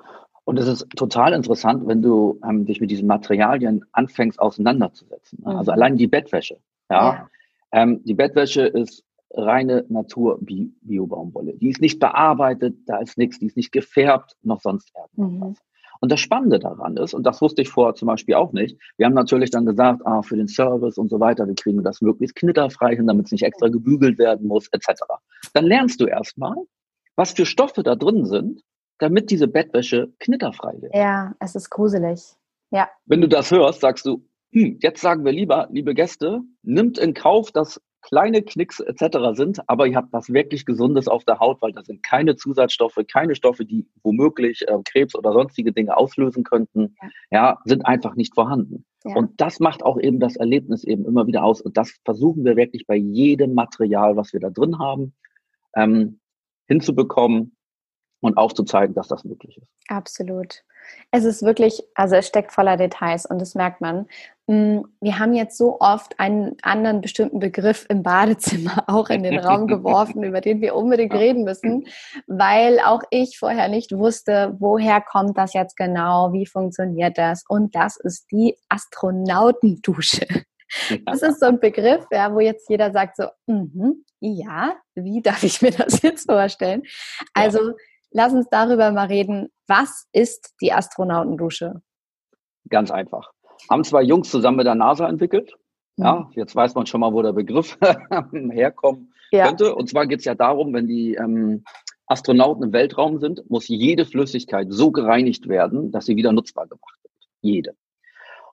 [0.43, 5.39] Und es ist total interessant, wenn du ähm, dich mit diesen Materialien anfängst auseinanderzusetzen.
[5.41, 5.45] Ne?
[5.45, 5.59] Also mhm.
[5.59, 6.57] Also allein die Bettwäsche.
[6.89, 7.13] Ja.
[7.13, 7.29] ja.
[7.71, 11.53] Ähm, die Bettwäsche ist reine Natur-Bio-Baumwolle.
[11.53, 15.49] Die ist nicht bearbeitet, da ist nichts, die ist nicht gefärbt, noch sonst irgendwas.
[15.49, 15.55] Mhm.
[16.01, 19.05] Und das Spannende daran ist, und das wusste ich vorher zum Beispiel auch nicht, wir
[19.05, 22.35] haben natürlich dann gesagt, ah, für den Service und so weiter, wir kriegen das möglichst
[22.35, 25.01] knitterfrei hin, damit es nicht extra gebügelt werden muss, etc.
[25.53, 26.55] Dann lernst du erstmal,
[27.15, 28.61] was für Stoffe da drin sind,
[28.97, 30.95] damit diese Bettwäsche knitterfrei wird.
[30.95, 32.35] Ja, es ist gruselig.
[32.71, 32.89] Ja.
[33.05, 37.13] Wenn du das hörst, sagst du, hm, jetzt sagen wir lieber, liebe Gäste, nimmt in
[37.13, 39.17] Kauf, dass kleine Knicks etc.
[39.33, 42.99] sind, aber ihr habt was wirklich Gesundes auf der Haut, weil da sind keine Zusatzstoffe,
[43.11, 48.15] keine Stoffe, die womöglich äh, Krebs oder sonstige Dinge auslösen könnten, ja, ja sind einfach
[48.15, 48.85] nicht vorhanden.
[49.05, 49.15] Ja.
[49.15, 51.61] Und das macht auch eben das Erlebnis eben immer wieder aus.
[51.61, 55.13] Und das versuchen wir wirklich bei jedem Material, was wir da drin haben,
[55.75, 56.19] ähm,
[56.67, 57.55] hinzubekommen
[58.21, 59.67] und aufzuzeigen, dass das möglich ist.
[59.87, 60.63] Absolut.
[61.11, 64.07] Es ist wirklich, also es steckt voller Details und das merkt man.
[64.49, 69.37] Mm, wir haben jetzt so oft einen anderen bestimmten Begriff im Badezimmer auch in den
[69.37, 71.85] Raum geworfen, über den wir unbedingt reden müssen,
[72.25, 77.75] weil auch ich vorher nicht wusste, woher kommt das jetzt genau, wie funktioniert das und
[77.75, 80.25] das ist die Astronautendusche.
[81.05, 85.43] Das ist so ein Begriff, ja, wo jetzt jeder sagt so, mm ja, wie darf
[85.43, 86.83] ich mir das jetzt vorstellen?
[87.33, 87.71] Also
[88.11, 89.47] lass uns darüber mal reden.
[89.67, 91.81] Was ist die Astronautendusche?
[92.67, 93.31] Ganz einfach.
[93.69, 95.55] Haben zwei Jungs zusammen mit der NASA entwickelt.
[95.97, 96.05] Mhm.
[96.05, 97.77] Ja, jetzt weiß man schon mal, wo der Begriff
[98.31, 99.47] herkommen ja.
[99.47, 99.75] könnte.
[99.75, 101.63] Und zwar geht es ja darum, wenn die ähm,
[102.07, 106.97] Astronauten im Weltraum sind, muss jede Flüssigkeit so gereinigt werden, dass sie wieder nutzbar gemacht
[107.03, 107.13] wird.
[107.41, 107.75] Jede.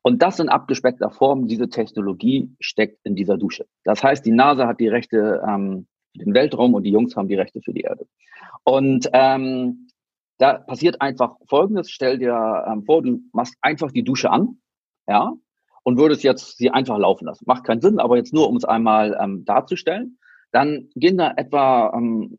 [0.02, 3.66] Und das in abgespeckter Form, diese Technologie steckt in dieser Dusche.
[3.82, 7.28] Das heißt, die NASA hat die Rechte ähm, für den Weltraum und die Jungs haben
[7.28, 8.06] die Rechte für die Erde.
[8.62, 9.88] Und ähm,
[10.38, 14.58] da passiert einfach Folgendes: Stell dir ähm, vor, du machst einfach die Dusche an,
[15.06, 15.32] ja,
[15.84, 17.44] und würdest jetzt sie einfach laufen lassen.
[17.46, 20.18] Macht keinen Sinn, aber jetzt nur, um es einmal ähm, darzustellen.
[20.52, 22.38] Dann gehen da etwa ähm,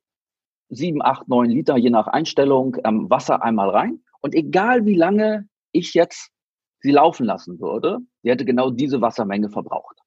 [0.69, 4.01] sieben, acht, neun Liter, je nach Einstellung, ähm, Wasser einmal rein.
[4.21, 6.31] Und egal wie lange ich jetzt
[6.81, 9.97] sie laufen lassen würde, sie hätte genau diese Wassermenge verbraucht.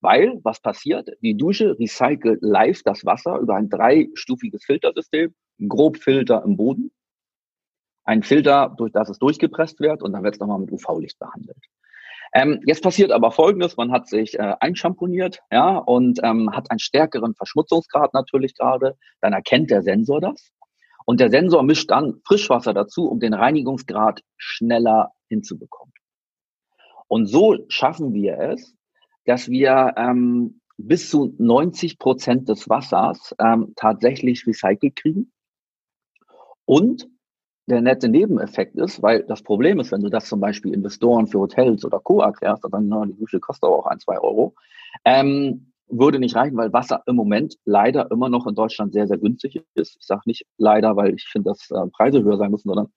[0.00, 1.08] Weil, was passiert?
[1.22, 5.34] Die Dusche recycelt live das Wasser über ein dreistufiges Filtersystem,
[5.68, 6.90] Grobfilter im Boden,
[8.06, 11.58] ein Filter, durch das es durchgepresst wird und dann wird es nochmal mit UV-Licht behandelt.
[12.32, 16.78] Ähm, jetzt passiert aber Folgendes, man hat sich äh, einschamponiert ja, und ähm, hat einen
[16.78, 20.52] stärkeren Verschmutzungsgrad natürlich gerade, dann erkennt der Sensor das
[21.04, 25.92] und der Sensor mischt dann Frischwasser dazu, um den Reinigungsgrad schneller hinzubekommen.
[27.08, 28.74] Und so schaffen wir es,
[29.24, 35.32] dass wir ähm, bis zu 90 Prozent des Wassers ähm, tatsächlich recycelt kriegen.
[36.64, 37.08] Und
[37.66, 41.40] der nette Nebeneffekt ist, weil das Problem ist, wenn du das zum Beispiel Investoren für
[41.40, 42.20] Hotels oder Co.
[42.20, 44.54] erklärst, dann sagen, na, die Dusche kostet aber auch ein, zwei Euro,
[45.04, 49.18] ähm, würde nicht reichen, weil Wasser im Moment leider immer noch in Deutschland sehr, sehr
[49.18, 49.96] günstig ist.
[50.00, 52.88] Ich sage nicht leider, weil ich finde, dass äh, Preise höher sein müssen, sondern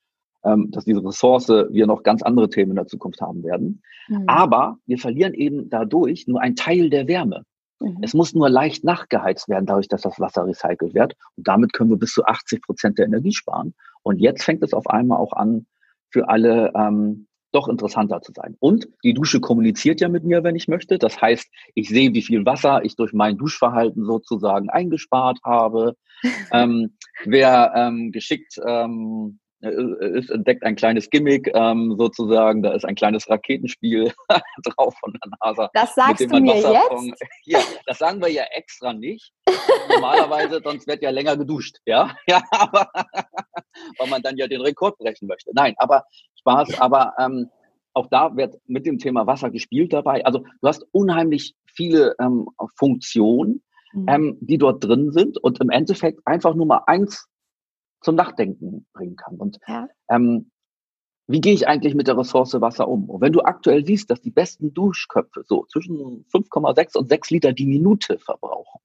[0.43, 3.81] ähm, dass diese Ressource wir noch ganz andere Themen in der Zukunft haben werden.
[4.07, 4.23] Mhm.
[4.27, 7.43] Aber wir verlieren eben dadurch nur einen Teil der Wärme.
[7.79, 7.97] Mhm.
[8.01, 11.15] Es muss nur leicht nachgeheizt werden, dadurch, dass das Wasser recycelt wird.
[11.35, 13.73] Und damit können wir bis zu 80 Prozent der Energie sparen.
[14.09, 15.67] Und jetzt fängt es auf einmal auch an,
[16.09, 18.55] für alle ähm, doch interessanter zu sein.
[18.59, 20.97] Und die Dusche kommuniziert ja mit mir, wenn ich möchte.
[20.97, 25.95] Das heißt, ich sehe, wie viel Wasser ich durch mein Duschverhalten sozusagen eingespart habe.
[26.51, 32.95] ähm, wer ähm, geschickt ähm, es entdeckt ein kleines Gimmick ähm, sozusagen, da ist ein
[32.95, 34.11] kleines Raketenspiel
[34.63, 35.69] drauf von der NASA.
[35.73, 37.23] Das sagst du mir jetzt?
[37.45, 39.33] Ja, das sagen wir ja extra nicht.
[39.89, 42.89] Normalerweise, sonst wird ja länger geduscht, ja, ja, aber
[43.97, 45.51] weil man dann ja den Rekord brechen möchte.
[45.53, 46.03] Nein, aber
[46.39, 47.49] Spaß, aber ähm,
[47.93, 50.23] auch da wird mit dem Thema Wasser gespielt dabei.
[50.25, 53.61] Also du hast unheimlich viele ähm, Funktionen,
[53.93, 54.05] mhm.
[54.07, 57.27] ähm, die dort drin sind und im Endeffekt einfach nur mal eins
[58.01, 59.37] zum Nachdenken bringen kann.
[59.37, 59.87] Und ja.
[60.09, 60.51] ähm,
[61.27, 63.09] wie gehe ich eigentlich mit der Ressource Wasser um?
[63.09, 67.53] Und wenn du aktuell siehst, dass die besten Duschköpfe so zwischen 5,6 und 6 Liter
[67.53, 68.81] die Minute verbrauchen,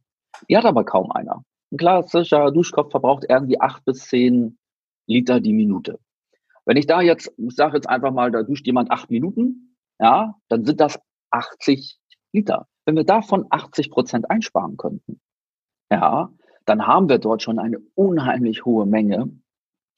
[0.48, 1.44] die hat aber kaum einer.
[1.72, 4.59] Ein klassischer Duschkopf verbraucht irgendwie 8 bis 10
[5.07, 5.98] Liter die Minute.
[6.66, 10.35] Wenn ich da jetzt, ich sage jetzt einfach mal, da duscht jemand 8 Minuten, ja,
[10.48, 10.98] dann sind das
[11.31, 11.98] 80
[12.33, 12.68] Liter.
[12.85, 15.20] Wenn wir davon 80 Prozent einsparen könnten,
[15.90, 16.31] ja,
[16.64, 19.31] dann haben wir dort schon eine unheimlich hohe Menge,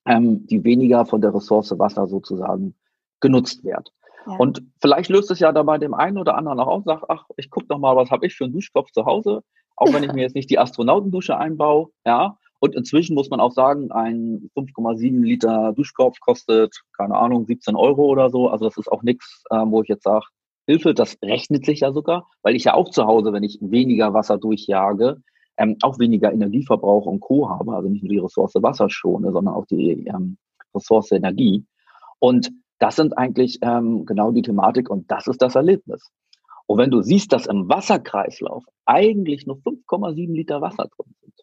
[0.06, 2.74] ähm, die weniger von der Ressource Wasser sozusagen
[3.20, 3.92] genutzt wird.
[4.26, 4.36] Ja.
[4.36, 7.50] Und vielleicht löst es ja dabei dem einen oder anderen auch auf, sagt, ach, ich
[7.50, 9.42] gucke doch mal, was habe ich für einen Duschkopf zu Hause,
[9.76, 12.36] auch wenn ich mir jetzt nicht die Astronautendusche einbaue, ja.
[12.58, 18.06] Und inzwischen muss man auch sagen, ein 5,7 Liter Duschkopf kostet, keine Ahnung, 17 Euro
[18.06, 18.48] oder so.
[18.48, 20.24] Also das ist auch nichts, ähm, wo ich jetzt sage,
[20.66, 24.14] Hilfe, das rechnet sich ja sogar, weil ich ja auch zu Hause, wenn ich weniger
[24.14, 25.22] Wasser durchjage,
[25.56, 27.48] ähm, auch weniger Energieverbrauch und Co.
[27.48, 30.36] habe, also nicht nur die Ressource Wasser schone, sondern auch die ähm,
[30.74, 31.64] Ressource Energie.
[32.18, 36.10] Und das sind eigentlich ähm, genau die Thematik und das ist das Erlebnis.
[36.66, 41.34] Und wenn du siehst, dass im Wasserkreislauf eigentlich nur 5,7 Liter Wasser drin sind,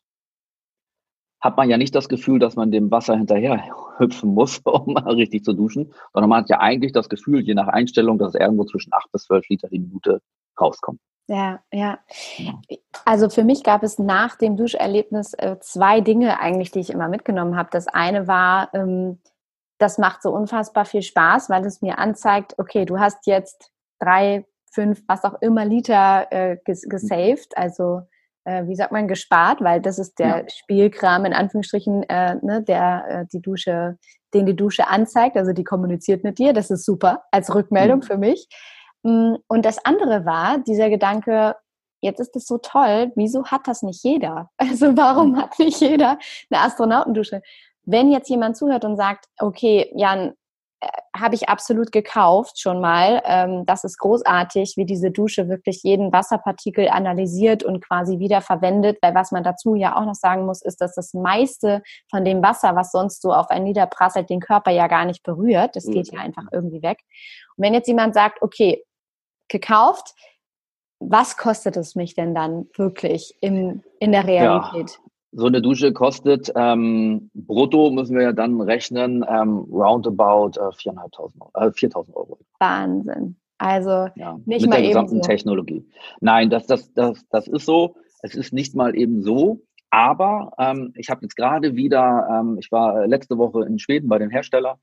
[1.39, 3.63] hat man ja nicht das Gefühl, dass man dem Wasser hinterher
[3.97, 7.53] hüpfen muss, um mal richtig zu duschen, sondern man hat ja eigentlich das Gefühl, je
[7.53, 10.21] nach Einstellung, dass es irgendwo zwischen 8 bis 12 Liter die Minute
[10.59, 10.99] rauskommt.
[11.27, 11.99] Ja, ja.
[13.05, 17.07] Also für mich gab es nach dem Duscherlebnis äh, zwei Dinge eigentlich, die ich immer
[17.07, 17.69] mitgenommen habe.
[17.71, 19.21] Das eine war, ähm,
[19.77, 24.45] das macht so unfassbar viel Spaß, weil es mir anzeigt, okay, du hast jetzt drei,
[24.71, 28.01] fünf, was auch immer Liter äh, ges gesaved, also
[28.43, 30.49] äh, wie sagt man, gespart, weil das ist der ja.
[30.49, 33.97] Spielkram in Anführungsstrichen, äh, ne, der die Dusche,
[34.33, 36.51] den die Dusche anzeigt, also die kommuniziert mit dir.
[36.51, 38.03] Das ist super als Rückmeldung mhm.
[38.03, 38.49] für mich.
[39.03, 41.55] Mm, und das andere war dieser Gedanke,
[42.03, 44.49] jetzt ist es so toll, wieso hat das nicht jeder?
[44.57, 45.37] Also warum mhm.
[45.41, 46.17] hat nicht jeder
[46.49, 47.41] eine Astronautendusche?
[47.85, 50.33] Wenn jetzt jemand zuhört und sagt, okay, Jan,
[50.79, 50.87] äh,
[51.17, 53.21] habe ich absolut gekauft schon mal.
[53.25, 58.99] Ähm, das ist großartig, wie diese Dusche wirklich jeden Wasserpartikel analysiert und quasi wieder verwendet.
[59.01, 62.41] Weil was man dazu ja auch noch sagen muss, ist, dass das meiste von dem
[62.41, 65.75] Wasser, was sonst so auf einen niederprasselt, den Körper ja gar nicht berührt.
[65.75, 66.99] Das geht ja einfach irgendwie weg.
[67.57, 68.83] Und wenn jetzt jemand sagt, okay,
[69.53, 70.13] gekauft.
[70.99, 74.99] Was kostet es mich denn dann wirklich im, in der Realität?
[74.99, 80.73] Ja, so eine Dusche kostet ähm, brutto, müssen wir ja dann rechnen, ähm, roundabout äh,
[80.75, 82.37] 4.500 äh, 4.000 Euro.
[82.59, 83.35] Wahnsinn.
[83.57, 85.27] Also ja, nicht mit mal der gesamten so.
[85.27, 85.85] Technologie.
[86.19, 87.95] Nein, das, das, das, das ist so.
[88.21, 89.61] Es ist nicht mal eben so.
[89.89, 94.17] Aber ähm, ich habe jetzt gerade wieder, ähm, ich war letzte Woche in Schweden bei
[94.17, 94.79] dem Hersteller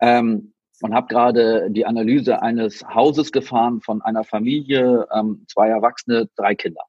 [0.00, 6.28] ähm, und habe gerade die Analyse eines Hauses gefahren von einer Familie, ähm, zwei Erwachsene,
[6.36, 6.82] drei Kinder.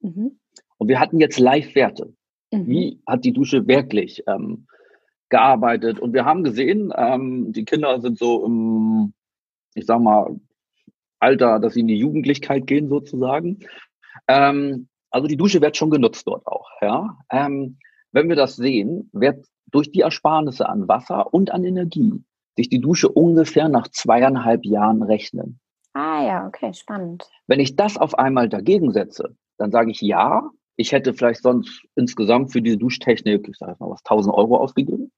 [0.00, 0.38] Mhm.
[0.78, 2.14] Und wir hatten jetzt Live-Werte.
[2.50, 2.66] Mhm.
[2.66, 4.66] Wie hat die Dusche wirklich ähm,
[5.28, 6.00] gearbeitet?
[6.00, 9.12] Und wir haben gesehen, ähm, die Kinder sind so im,
[9.74, 10.38] ich sag mal,
[11.18, 13.60] Alter, dass sie in die Jugendlichkeit gehen sozusagen.
[14.28, 16.70] Ähm, also die Dusche wird schon genutzt dort auch.
[16.80, 17.18] Ja?
[17.30, 17.78] Ähm,
[18.12, 22.22] wenn wir das sehen, wird durch die Ersparnisse an Wasser und an Energie
[22.56, 25.60] sich die Dusche ungefähr nach zweieinhalb Jahren rechnen.
[25.92, 27.28] Ah ja, okay, spannend.
[27.46, 31.86] Wenn ich das auf einmal dagegen setze, dann sage ich ja, ich hätte vielleicht sonst
[31.94, 35.10] insgesamt für diese Duschtechnik, ich sage mal was, 1000 Euro ausgegeben.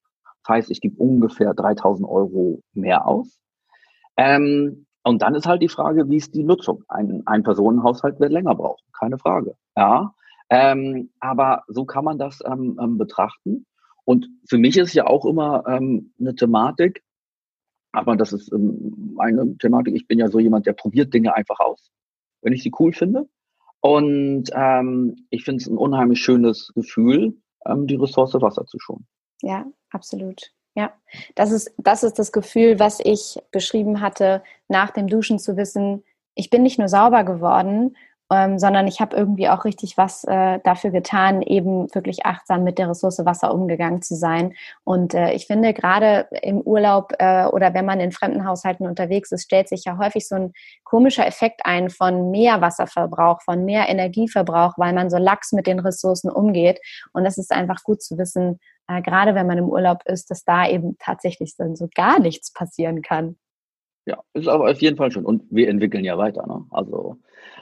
[0.44, 3.40] Das heißt, ich gebe ungefähr 3000 Euro mehr aus.
[4.16, 6.84] Ähm, und dann ist halt die Frage, wie ist die Nutzung?
[6.88, 9.54] Ein, ein Personenhaushalt wird länger brauchen, keine Frage.
[9.76, 10.14] Ja,
[10.50, 13.66] ähm, aber so kann man das ähm, ähm, betrachten.
[14.04, 17.02] Und für mich ist ja auch immer ähm, eine Thematik,
[17.98, 19.94] aber das ist ähm, eine Thematik.
[19.94, 21.90] Ich bin ja so jemand, der probiert Dinge einfach aus,
[22.42, 23.28] wenn ich sie cool finde.
[23.80, 29.06] Und ähm, ich finde es ein unheimlich schönes Gefühl, ähm, die Ressource Wasser zu schonen.
[29.42, 30.52] Ja, absolut.
[30.74, 30.92] Ja,
[31.34, 36.04] das ist, das ist das Gefühl, was ich beschrieben hatte, nach dem Duschen zu wissen,
[36.34, 37.96] ich bin nicht nur sauber geworden
[38.30, 42.78] ähm, sondern ich habe irgendwie auch richtig was äh, dafür getan, eben wirklich achtsam mit
[42.78, 44.54] der Ressource Wasser umgegangen zu sein.
[44.84, 49.32] Und äh, ich finde, gerade im Urlaub äh, oder wenn man in fremden Haushalten unterwegs
[49.32, 50.52] ist, stellt sich ja häufig so ein
[50.84, 55.80] komischer Effekt ein von mehr Wasserverbrauch, von mehr Energieverbrauch, weil man so lax mit den
[55.80, 56.80] Ressourcen umgeht.
[57.12, 60.44] Und es ist einfach gut zu wissen, äh, gerade wenn man im Urlaub ist, dass
[60.44, 63.36] da eben tatsächlich dann so gar nichts passieren kann.
[64.08, 65.26] Ja, ist aber auf jeden Fall schon.
[65.26, 66.46] Und wir entwickeln ja weiter.
[66.46, 66.64] Ne?
[66.70, 67.18] Also,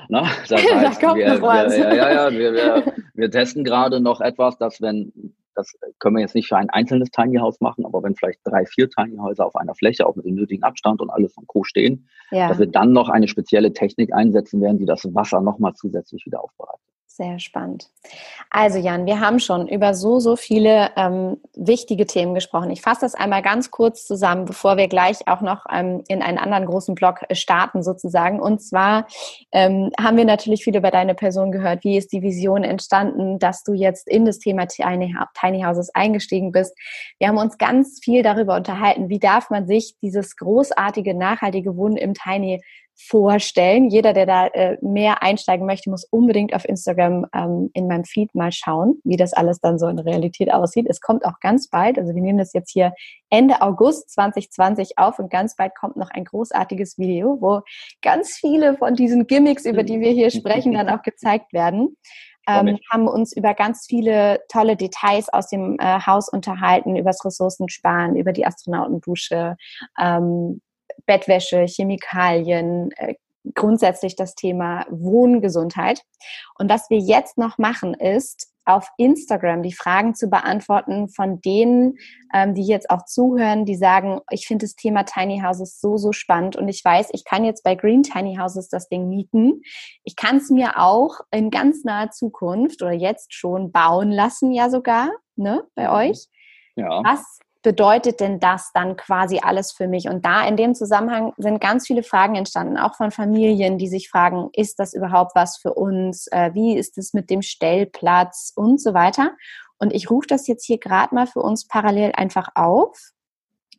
[0.08, 0.22] ne?
[0.48, 4.80] das heißt, da wir, wir, ja, ja, ja, wir, wir, testen gerade noch etwas, dass
[4.80, 5.12] wenn,
[5.56, 8.64] das können wir jetzt nicht für ein einzelnes Tiny House machen, aber wenn vielleicht drei,
[8.64, 11.64] vier Tiny Häuser auf einer Fläche, auch mit dem nötigen Abstand und alles von Co.
[11.64, 16.26] stehen, dass wir dann noch eine spezielle Technik einsetzen werden, die das Wasser nochmal zusätzlich
[16.26, 16.95] wieder aufbereitet.
[17.16, 17.88] Sehr spannend.
[18.50, 22.70] Also Jan, wir haben schon über so, so viele ähm, wichtige Themen gesprochen.
[22.70, 26.36] Ich fasse das einmal ganz kurz zusammen, bevor wir gleich auch noch ähm, in einen
[26.36, 28.38] anderen großen Blog äh, starten sozusagen.
[28.38, 29.06] Und zwar
[29.50, 31.84] ähm, haben wir natürlich viel über deine Person gehört.
[31.84, 36.52] Wie ist die Vision entstanden, dass du jetzt in das Thema Tiny, Tiny Houses eingestiegen
[36.52, 36.76] bist?
[37.18, 41.96] Wir haben uns ganz viel darüber unterhalten, wie darf man sich dieses großartige, nachhaltige Wohnen
[41.96, 42.60] im Tiny
[42.96, 43.90] vorstellen.
[43.90, 48.34] Jeder, der da äh, mehr einsteigen möchte, muss unbedingt auf Instagram ähm, in meinem Feed
[48.34, 50.86] mal schauen, wie das alles dann so in Realität aussieht.
[50.88, 52.92] Es kommt auch ganz bald, also wir nehmen das jetzt hier
[53.28, 57.60] Ende August 2020 auf und ganz bald kommt noch ein großartiges Video, wo
[58.00, 61.96] ganz viele von diesen Gimmicks, über die wir hier sprechen, dann auch gezeigt werden.
[62.48, 67.24] Ähm, haben uns über ganz viele tolle Details aus dem äh, Haus unterhalten, über das
[67.24, 69.56] Ressourcensparen, über die Astronautendusche,
[70.00, 70.60] ähm,
[71.06, 73.14] Bettwäsche, Chemikalien, äh,
[73.54, 76.02] grundsätzlich das Thema Wohngesundheit.
[76.58, 81.94] Und was wir jetzt noch machen, ist auf Instagram die Fragen zu beantworten von denen,
[82.34, 86.10] ähm, die jetzt auch zuhören, die sagen, ich finde das Thema Tiny Houses so, so
[86.10, 89.62] spannend und ich weiß, ich kann jetzt bei Green Tiny Houses das Ding mieten.
[90.02, 94.68] Ich kann es mir auch in ganz naher Zukunft oder jetzt schon bauen lassen, ja
[94.68, 95.94] sogar, ne, bei mhm.
[95.94, 96.26] euch.
[96.74, 97.02] Ja.
[97.04, 100.08] Was bedeutet denn das dann quasi alles für mich?
[100.08, 104.08] Und da in dem Zusammenhang sind ganz viele Fragen entstanden, auch von Familien, die sich
[104.08, 106.26] fragen, ist das überhaupt was für uns?
[106.28, 109.32] Äh, wie ist es mit dem Stellplatz und so weiter?
[109.78, 113.12] Und ich rufe das jetzt hier gerade mal für uns parallel einfach auf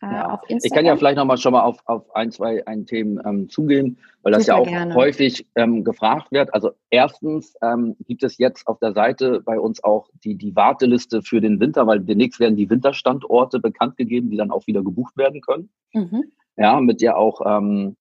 [0.01, 0.41] ja.
[0.47, 3.97] Ich kann ja vielleicht nochmal schon mal auf, auf ein, zwei ein Themen ähm, zugehen,
[4.21, 4.95] weil das Super ja auch gerne.
[4.95, 6.53] häufig ähm, gefragt wird.
[6.53, 11.21] Also erstens ähm, gibt es jetzt auf der Seite bei uns auch die, die Warteliste
[11.21, 15.17] für den Winter, weil demnächst werden die Winterstandorte bekannt gegeben, die dann auch wieder gebucht
[15.17, 15.69] werden können.
[15.93, 16.25] Mhm.
[16.57, 17.95] Ja, mit der auch, ähm,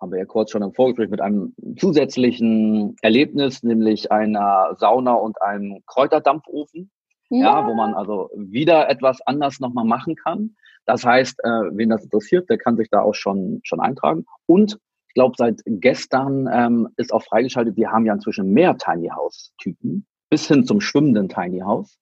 [0.00, 5.40] haben wir ja kurz schon im Vorgespräch, mit einem zusätzlichen Erlebnis, nämlich einer Sauna und
[5.42, 6.90] einem Kräuterdampfofen.
[7.30, 7.60] Ja.
[7.60, 10.56] ja, wo man also wieder etwas anders nochmal machen kann.
[10.86, 14.24] Das heißt, äh, wen das interessiert, der kann sich da auch schon, schon eintragen.
[14.46, 19.08] Und ich glaube, seit gestern ähm, ist auch freigeschaltet, wir haben ja inzwischen mehr Tiny
[19.08, 21.98] House-Typen, bis hin zum schwimmenden Tiny House.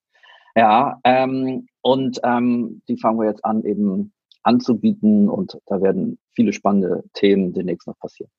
[0.55, 4.13] Ja, ähm, und ähm, die fangen wir jetzt an, eben
[4.43, 8.31] anzubieten und da werden viele spannende Themen demnächst noch passieren.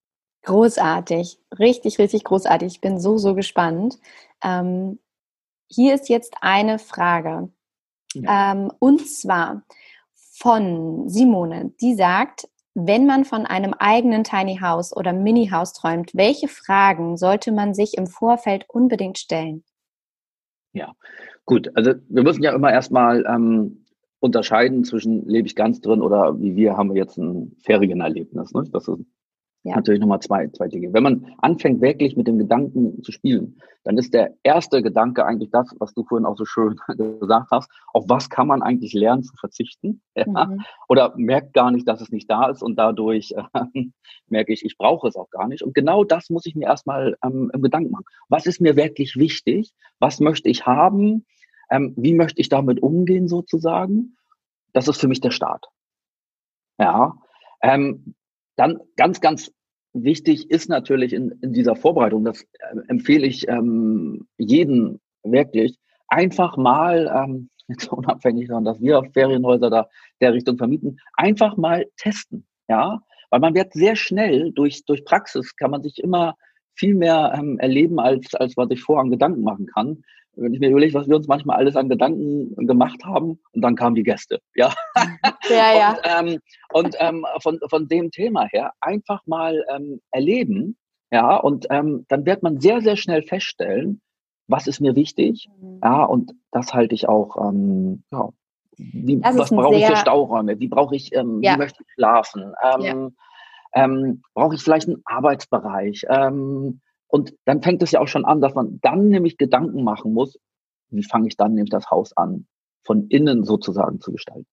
[0.43, 2.75] Großartig, richtig, richtig großartig.
[2.75, 3.99] Ich bin so, so gespannt.
[4.41, 4.99] Ähm,
[5.67, 7.49] hier ist jetzt eine Frage.
[8.13, 8.53] Ja.
[8.53, 9.63] Ähm, und zwar,
[10.37, 16.11] von Simone, die sagt, wenn man von einem eigenen Tiny House oder Mini House träumt,
[16.13, 19.63] welche Fragen sollte man sich im Vorfeld unbedingt stellen?
[20.73, 20.93] Ja,
[21.45, 21.71] gut.
[21.75, 23.85] Also wir müssen ja immer erstmal ähm,
[24.19, 28.53] unterscheiden zwischen lebe ich ganz drin oder wie wir haben wir jetzt ein Ferienerlebnis.
[28.53, 28.63] Ne?
[28.71, 28.99] Das ist
[29.67, 29.75] ja.
[29.75, 30.93] Natürlich nochmal zwei, zwei Dinge.
[30.93, 35.49] Wenn man anfängt, wirklich mit dem Gedanken zu spielen, dann ist der erste Gedanke eigentlich
[35.51, 36.79] das, was du vorhin auch so schön
[37.19, 37.69] gesagt hast.
[37.91, 40.01] Auf was kann man eigentlich lernen zu verzichten?
[40.15, 40.45] Ja?
[40.45, 40.63] Mhm.
[40.87, 43.43] Oder merkt gar nicht, dass es nicht da ist und dadurch äh,
[44.29, 45.63] merke ich, ich brauche es auch gar nicht.
[45.63, 48.05] Und genau das muss ich mir erstmal ähm, im Gedanken machen.
[48.29, 49.73] Was ist mir wirklich wichtig?
[49.99, 51.25] Was möchte ich haben?
[51.69, 54.15] Ähm, wie möchte ich damit umgehen sozusagen?
[54.71, 55.65] Das ist für mich der Start.
[56.79, 57.17] Ja.
[57.61, 58.15] Ähm,
[58.55, 59.51] dann ganz, ganz
[60.03, 66.57] wichtig ist natürlich in, in dieser Vorbereitung, das äh, empfehle ich ähm, jeden wirklich, einfach
[66.57, 69.87] mal, ähm, jetzt unabhängig davon, dass wir Ferienhäuser da
[70.21, 72.45] der Richtung vermieten, einfach mal testen.
[72.69, 76.35] Ja, weil man wird sehr schnell durch, durch Praxis kann man sich immer
[76.77, 80.03] viel mehr ähm, erleben, als, als was ich vorher an Gedanken machen kann
[80.37, 83.75] wenn ich mir überlege, was wir uns manchmal alles an Gedanken gemacht haben, und dann
[83.75, 84.39] kamen die Gäste.
[84.55, 84.73] Ja,
[85.49, 85.91] ja, ja.
[85.91, 86.39] Und, ähm,
[86.73, 90.77] und ähm, von, von dem Thema her einfach mal ähm, erleben,
[91.11, 94.01] ja, und ähm, dann wird man sehr, sehr schnell feststellen,
[94.47, 95.79] was ist mir wichtig, mhm.
[95.83, 98.29] ja, und das halte ich auch, ähm, ja,
[98.77, 101.55] wie, was brauche ich für Stauräume, wie brauche ich, ähm, ja.
[101.55, 103.09] wie möchte ich schlafen, ähm, ja.
[103.77, 108.41] Ähm, brauche ich vielleicht einen Arbeitsbereich, ähm, Und dann fängt es ja auch schon an,
[108.41, 110.37] dass man dann nämlich Gedanken machen muss,
[110.89, 112.47] wie fange ich dann nämlich das Haus an,
[112.85, 114.47] von innen sozusagen zu gestalten.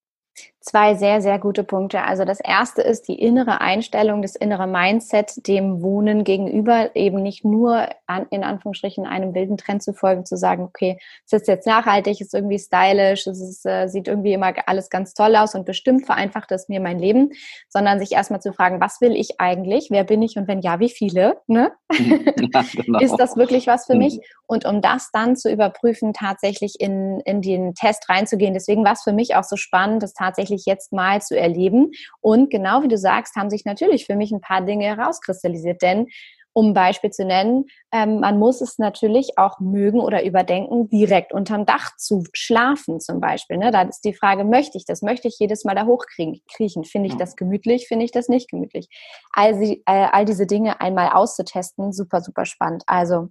[0.66, 2.04] Zwei sehr, sehr gute Punkte.
[2.04, 7.44] Also das erste ist die innere Einstellung, das innere Mindset dem Wohnen gegenüber, eben nicht
[7.44, 11.66] nur an, in Anführungsstrichen einem wilden Trend zu folgen, zu sagen, okay, es ist jetzt
[11.66, 15.54] nachhaltig, es ist irgendwie stylisch, es ist, äh, sieht irgendwie immer alles ganz toll aus
[15.54, 17.32] und bestimmt vereinfacht es mir mein Leben,
[17.68, 20.80] sondern sich erstmal zu fragen, was will ich eigentlich, wer bin ich und wenn ja,
[20.80, 21.42] wie viele?
[21.46, 21.72] Ne?
[22.54, 22.98] Ja, genau.
[23.00, 24.16] Ist das wirklich was für mich?
[24.16, 24.22] Mhm.
[24.46, 28.54] Und um das dann zu überprüfen, tatsächlich in, in den Test reinzugehen.
[28.54, 31.90] Deswegen war es für mich auch so spannend, das tatsächlich jetzt mal zu erleben.
[32.20, 35.82] Und genau wie du sagst, haben sich natürlich für mich ein paar Dinge herauskristallisiert.
[35.82, 36.06] Denn
[36.54, 41.32] um ein Beispiel zu nennen, ähm, man muss es natürlich auch mögen oder überdenken, direkt
[41.32, 43.58] unterm Dach zu schlafen zum Beispiel.
[43.58, 43.72] Ne?
[43.72, 45.02] Da ist die Frage, möchte ich das?
[45.02, 46.84] Möchte ich jedes Mal da hochkriechen?
[46.84, 47.88] Finde ich das gemütlich?
[47.88, 48.88] Finde ich das nicht gemütlich?
[49.32, 52.84] All, sie, äh, all diese Dinge einmal auszutesten, super, super spannend.
[52.86, 53.28] Also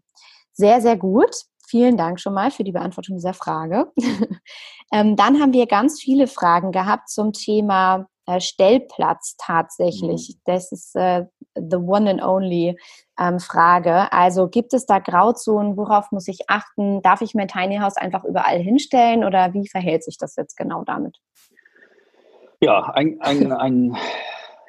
[0.51, 1.33] sehr, sehr gut.
[1.73, 3.91] Vielen Dank schon mal für die Beantwortung dieser Frage.
[4.93, 10.35] ähm, dann haben wir ganz viele Fragen gehabt zum Thema äh, Stellplatz tatsächlich.
[10.35, 10.41] Mhm.
[10.45, 12.77] Das ist äh, the one and only
[13.19, 14.13] ähm, Frage.
[14.13, 15.75] Also gibt es da Grauzonen?
[15.75, 17.01] Worauf muss ich achten?
[17.01, 20.83] Darf ich mein Tiny House einfach überall hinstellen oder wie verhält sich das jetzt genau
[20.83, 21.17] damit?
[22.61, 23.97] Ja, ein, ein, ein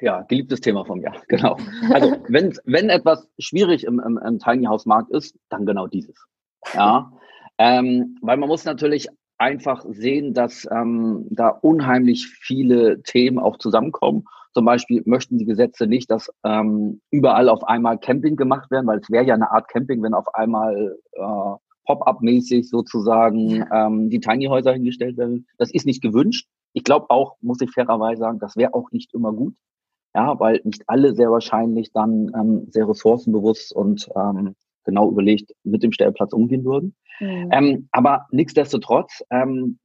[0.01, 1.55] ja, geliebtes Thema von mir, genau.
[1.93, 6.25] Also wenn, wenn etwas schwierig im, im, im Tiny House Markt ist, dann genau dieses.
[6.73, 7.11] Ja,
[7.57, 9.07] ähm, weil man muss natürlich
[9.37, 14.25] einfach sehen, dass ähm, da unheimlich viele Themen auch zusammenkommen.
[14.53, 18.99] Zum Beispiel möchten die Gesetze nicht, dass ähm, überall auf einmal Camping gemacht werden, weil
[18.99, 21.55] es wäre ja eine Art Camping, wenn auf einmal äh,
[21.85, 25.47] Pop-up-mäßig sozusagen ähm, die Tiny Häuser hingestellt werden.
[25.57, 26.47] Das ist nicht gewünscht.
[26.73, 29.55] Ich glaube auch, muss ich fairerweise sagen, das wäre auch nicht immer gut.
[30.13, 34.55] Ja, weil nicht alle sehr wahrscheinlich dann ähm, sehr ressourcenbewusst und ähm,
[34.85, 36.95] genau überlegt mit dem Stellplatz umgehen würden.
[37.19, 37.49] Mhm.
[37.51, 39.79] Ähm, aber nichtsdestotrotz ähm,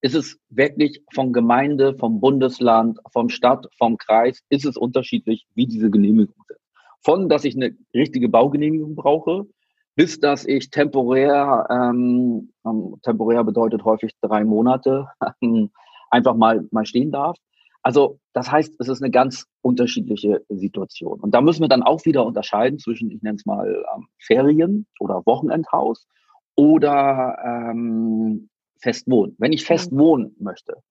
[0.00, 5.66] ist es wirklich von Gemeinde, vom Bundesland, vom Stadt, vom Kreis, ist es unterschiedlich, wie
[5.66, 6.58] diese Genehmigungen sind.
[7.00, 9.46] Von, dass ich eine richtige Baugenehmigung brauche,
[9.94, 15.08] bis dass ich temporär, ähm, ähm temporär bedeutet häufig drei Monate,
[16.10, 17.36] einfach mal, mal stehen darf.
[17.82, 21.20] Also das heißt, es ist eine ganz unterschiedliche Situation.
[21.20, 24.86] Und da müssen wir dann auch wieder unterscheiden zwischen, ich nenne es mal ähm, Ferien
[25.00, 26.06] oder Wochenendhaus
[26.54, 28.48] oder ähm,
[28.80, 29.36] Festwohnen.
[29.38, 30.82] Wenn ich fest wohnen möchte,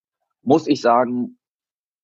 [0.42, 1.38] muss ich sagen,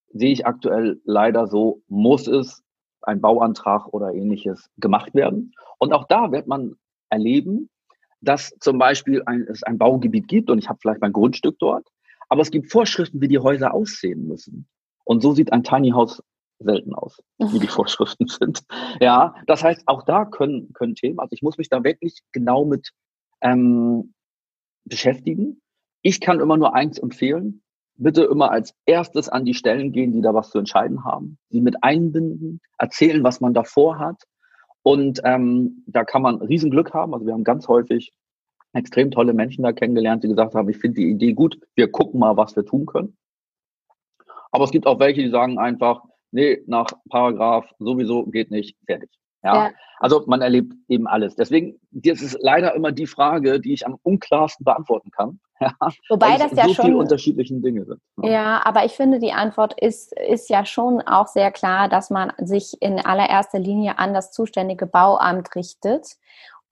[0.10, 2.62] sehe ich aktuell leider so, muss es
[3.02, 5.54] ein Bauantrag oder ähnliches gemacht werden.
[5.80, 6.76] Und auch da wird man
[7.10, 7.70] erleben,
[8.22, 11.88] dass zum Beispiel ein, es ein Baugebiet gibt und ich habe vielleicht mein Grundstück dort
[12.30, 14.68] aber es gibt Vorschriften, wie die Häuser aussehen müssen.
[15.06, 16.22] Und so sieht ein Tiny House
[16.60, 18.64] selten aus, wie die Vorschriften sind.
[19.02, 22.66] Ja, das heißt, auch da können, können Themen, also ich muss mich da wirklich genau
[22.66, 22.92] mit
[23.42, 24.14] ähm,
[24.86, 25.62] beschäftigen.
[26.02, 27.62] Ich kann immer nur eins empfehlen.
[27.96, 31.62] Bitte immer als erstes an die Stellen gehen, die da was zu entscheiden haben, sie
[31.62, 34.24] mit einbinden, erzählen, was man davor hat.
[34.82, 37.14] Und ähm, da kann man Riesenglück haben.
[37.14, 38.12] Also wir haben ganz häufig
[38.74, 42.20] extrem tolle Menschen da kennengelernt, die gesagt haben, ich finde die Idee gut, wir gucken
[42.20, 43.16] mal, was wir tun können.
[44.52, 49.10] Aber es gibt auch welche, die sagen einfach, nee, nach Paragraph sowieso geht nicht, fertig.
[49.44, 49.56] Ja?
[49.56, 49.72] ja.
[50.00, 51.36] Also man erlebt eben alles.
[51.36, 55.40] Deswegen, das ist leider immer die Frage, die ich am unklarsten beantworten kann.
[55.60, 55.72] Ja?
[56.10, 58.02] Wobei das ja so schon viele unterschiedlichen Dinge sind.
[58.22, 58.30] Ja.
[58.30, 62.34] ja, aber ich finde, die Antwort ist, ist ja schon auch sehr klar, dass man
[62.38, 66.18] sich in allererster Linie an das zuständige Bauamt richtet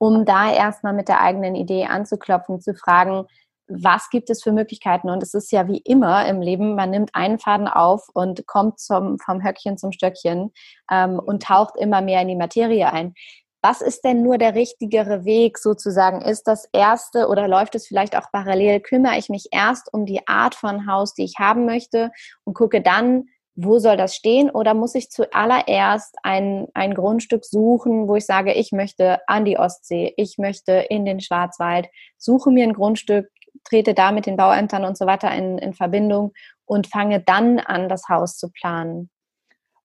[0.02, 3.24] um da erstmal mit der eigenen Idee anzuklopfen, zu fragen,
[3.68, 5.08] was gibt es für Möglichkeiten?
[5.08, 8.80] Und es ist ja wie immer im Leben, man nimmt einen Faden auf und kommt
[8.80, 10.50] zum, vom Höckchen zum Stöckchen
[10.90, 13.14] ähm, und taucht immer mehr in die Materie ein.
[13.62, 16.20] Was ist denn nur der richtigere Weg sozusagen?
[16.20, 18.80] Ist das erste oder läuft es vielleicht auch parallel?
[18.80, 22.10] Kümmere ich mich erst um die Art von Haus, die ich haben möchte
[22.42, 24.50] und gucke dann, wo soll das stehen?
[24.50, 29.58] Oder muss ich zuallererst ein, ein Grundstück suchen, wo ich sage, ich möchte an die
[29.58, 33.28] Ostsee, ich möchte in den Schwarzwald, suche mir ein Grundstück,
[33.64, 36.32] trete da mit den Bauämtern und so weiter in, in Verbindung
[36.64, 39.10] und fange dann an, das Haus zu planen?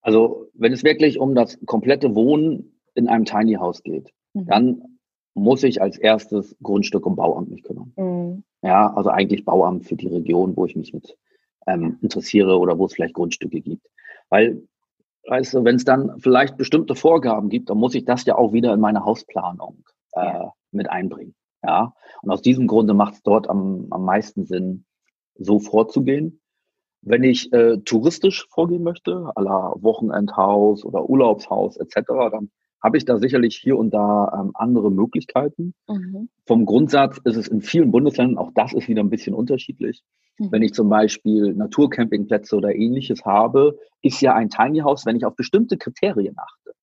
[0.02, 4.46] Also wenn es wirklich um das komplette Wohnen in einem Tiny House geht, mhm.
[4.46, 4.82] dann
[5.34, 7.94] muss ich als erstes Grundstück und Bauamt mich kümmern.
[7.98, 8.44] Mhm.
[8.64, 11.16] Ja, also eigentlich Bauamt für die Region, wo ich mich mit
[11.68, 13.86] ähm, interessiere oder wo es vielleicht Grundstücke gibt.
[14.30, 14.64] Weil,
[15.28, 18.54] weißt du, wenn es dann vielleicht bestimmte Vorgaben gibt, dann muss ich das ja auch
[18.54, 20.54] wieder in meine Hausplanung äh, ja.
[20.72, 21.36] mit einbringen.
[21.64, 24.86] Ja, und aus diesem Grunde macht es dort am, am meisten Sinn,
[25.36, 26.40] so vorzugehen.
[27.02, 32.02] Wenn ich äh, touristisch vorgehen möchte, à la Wochenendhaus oder Urlaubshaus etc.,
[32.32, 32.52] dann
[32.84, 35.74] habe ich da sicherlich hier und da ähm, andere Möglichkeiten.
[35.88, 36.30] Mhm.
[36.46, 40.04] Vom Grundsatz ist es in vielen Bundesländern, auch das ist wieder ein bisschen unterschiedlich.
[40.38, 40.52] Mhm.
[40.52, 45.26] Wenn ich zum Beispiel Naturcampingplätze oder ähnliches habe, ist ja ein Tiny House, wenn ich
[45.26, 46.74] auf bestimmte Kriterien achte,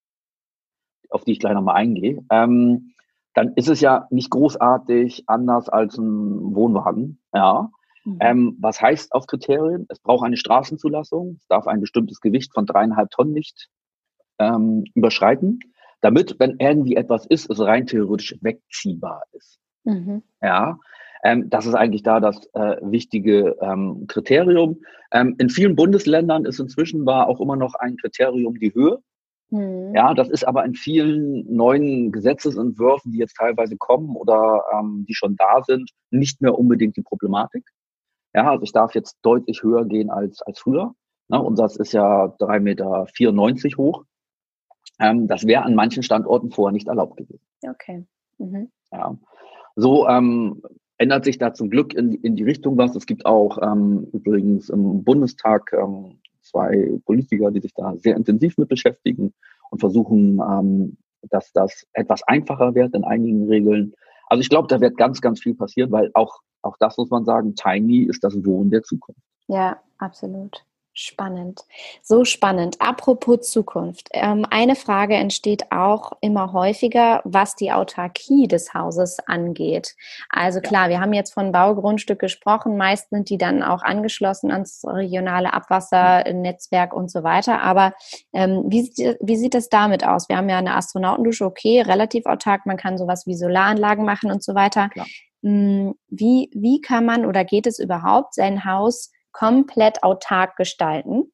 [1.10, 2.92] auf die ich gleich nochmal eingehe, ähm,
[3.34, 7.20] dann ist es ja nicht großartig anders als ein Wohnwagen.
[7.32, 7.70] Ja.
[8.04, 8.18] Mhm.
[8.20, 9.86] Ähm, was heißt auf Kriterien?
[9.88, 13.68] Es braucht eine Straßenzulassung, es darf ein bestimmtes Gewicht von dreieinhalb Tonnen nicht
[14.38, 15.60] ähm, überschreiten
[16.04, 19.58] damit, wenn irgendwie etwas ist, es rein theoretisch wegziehbar ist.
[19.84, 20.22] Mhm.
[20.42, 20.78] Ja,
[21.24, 24.82] ähm, das ist eigentlich da das äh, wichtige ähm, Kriterium.
[25.12, 28.98] Ähm, in vielen Bundesländern ist inzwischen war auch immer noch ein Kriterium die Höhe.
[29.48, 29.94] Mhm.
[29.94, 35.14] Ja, das ist aber in vielen neuen Gesetzesentwürfen, die jetzt teilweise kommen oder ähm, die
[35.14, 37.64] schon da sind, nicht mehr unbedingt die Problematik.
[38.34, 40.94] Ja, also ich darf jetzt deutlich höher gehen als, als früher.
[41.28, 43.06] Ne, unser ist ja 3,94 Meter
[43.78, 44.04] hoch.
[45.00, 47.40] Ähm, das wäre an manchen Standorten vorher nicht erlaubt gewesen.
[47.62, 48.04] Okay.
[48.38, 48.70] Mhm.
[48.92, 49.16] Ja.
[49.76, 50.62] So ähm,
[50.98, 52.94] ändert sich da zum Glück in, in die Richtung was.
[52.94, 58.56] Es gibt auch ähm, übrigens im Bundestag ähm, zwei Politiker, die sich da sehr intensiv
[58.58, 59.32] mit beschäftigen
[59.70, 60.96] und versuchen, ähm,
[61.30, 63.94] dass das etwas einfacher wird in einigen Regeln.
[64.28, 67.24] Also ich glaube, da wird ganz, ganz viel passieren, weil auch, auch das muss man
[67.24, 69.20] sagen, Tiny ist das Wohnen der Zukunft.
[69.48, 70.64] Ja, absolut.
[70.96, 71.62] Spannend,
[72.02, 72.76] so spannend.
[72.80, 74.10] Apropos Zukunft.
[74.12, 79.96] Ähm, eine Frage entsteht auch immer häufiger, was die Autarkie des Hauses angeht.
[80.28, 82.76] Also klar, wir haben jetzt von Baugrundstück gesprochen.
[82.76, 87.60] Meist sind die dann auch angeschlossen ans regionale Abwassernetzwerk und so weiter.
[87.62, 87.94] Aber
[88.32, 88.88] ähm, wie,
[89.20, 90.28] wie sieht es damit aus?
[90.28, 92.66] Wir haben ja eine Astronautendusche, okay, relativ autark.
[92.66, 94.90] Man kann sowas wie Solaranlagen machen und so weiter.
[94.90, 95.06] Klar.
[95.42, 101.30] Hm, wie, wie kann man oder geht es überhaupt, sein Haus komplett autark gestalten?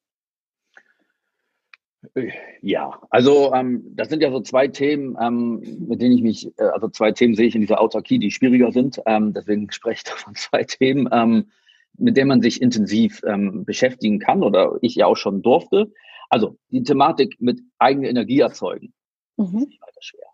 [2.63, 6.65] Ja, also ähm, das sind ja so zwei Themen, ähm, mit denen ich mich, äh,
[6.73, 9.01] also zwei Themen sehe ich in dieser Autarkie, die schwieriger sind.
[9.07, 11.51] Ähm, deswegen spreche ich von zwei Themen, ähm,
[11.99, 15.93] mit denen man sich intensiv ähm, beschäftigen kann oder ich ja auch schon durfte.
[16.31, 18.95] Also die Thematik mit eigener Energie erzeugen,
[19.37, 19.45] mhm.
[19.45, 20.27] ist nicht weiter schwer.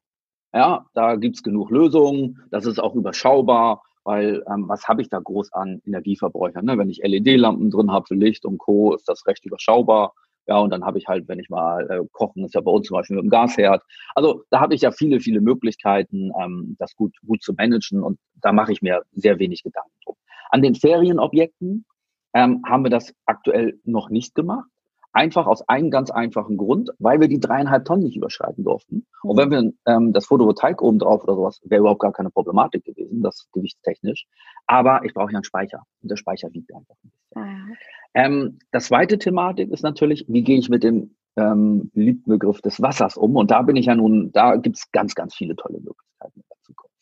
[0.54, 5.18] Ja, da gibt's genug Lösungen, das ist auch überschaubar weil ähm, was habe ich da
[5.18, 6.64] groß an Energieverbräuchern?
[6.64, 6.78] Ne?
[6.78, 10.14] Wenn ich LED-Lampen drin habe für Licht und Co., ist das recht überschaubar.
[10.46, 12.86] Ja, und dann habe ich halt, wenn ich mal äh, kochen, ist ja bei uns
[12.86, 13.82] zum Beispiel mit dem Gasherd.
[14.14, 18.20] Also da habe ich ja viele, viele Möglichkeiten, ähm, das gut, gut zu managen und
[18.36, 20.14] da mache ich mir sehr wenig Gedanken drum.
[20.50, 21.84] An den Ferienobjekten
[22.32, 24.68] ähm, haben wir das aktuell noch nicht gemacht.
[25.16, 29.06] Einfach aus einem ganz einfachen Grund, weil wir die dreieinhalb Tonnen nicht überschreiten durften.
[29.22, 29.30] Mhm.
[29.30, 32.84] Und wenn wir ähm, das Photovoltaik oben drauf oder sowas, wäre überhaupt gar keine Problematik
[32.84, 34.26] gewesen, das gewichtstechnisch.
[34.66, 35.84] Aber ich brauche ja einen Speicher.
[36.02, 37.42] Und der Speicher wiegt einfach ein bisschen.
[37.42, 37.74] Ah,
[38.12, 42.82] ähm, das zweite Thematik ist natürlich, wie gehe ich mit dem ähm, beliebten Begriff des
[42.82, 43.36] Wassers um?
[43.36, 46.44] Und da bin ich ja nun, da gibt es ganz, ganz viele tolle Möglichkeiten in
[46.50, 46.94] der Zukunft.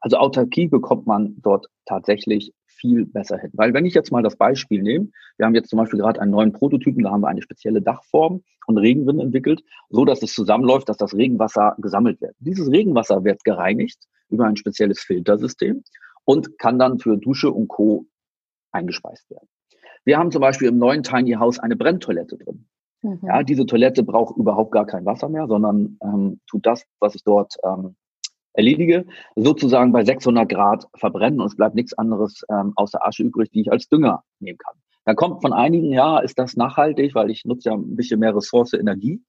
[0.00, 3.50] Also Autarkie bekommt man dort tatsächlich viel besser hin.
[3.54, 6.30] Weil wenn ich jetzt mal das Beispiel nehme, wir haben jetzt zum Beispiel gerade einen
[6.30, 10.88] neuen Prototypen, da haben wir eine spezielle Dachform und Regenrinnen entwickelt, so dass es zusammenläuft,
[10.88, 12.34] dass das Regenwasser gesammelt wird.
[12.38, 13.98] Dieses Regenwasser wird gereinigt
[14.28, 15.82] über ein spezielles Filtersystem
[16.24, 18.06] und kann dann für Dusche und Co.
[18.72, 19.48] eingespeist werden.
[20.04, 22.66] Wir haben zum Beispiel im neuen Tiny House eine Brenntoilette drin.
[23.02, 23.20] Mhm.
[23.22, 27.24] Ja, diese Toilette braucht überhaupt gar kein Wasser mehr, sondern ähm, tut das, was ich
[27.24, 27.96] dort ähm,
[28.58, 29.06] erledige,
[29.36, 33.62] sozusagen bei 600 Grad verbrennen und es bleibt nichts anderes ähm, außer Asche übrig, die
[33.62, 34.74] ich als Dünger nehmen kann.
[35.04, 38.36] Dann kommt von einigen, ja, ist das nachhaltig, weil ich nutze ja ein bisschen mehr
[38.36, 39.22] Ressource, Energie.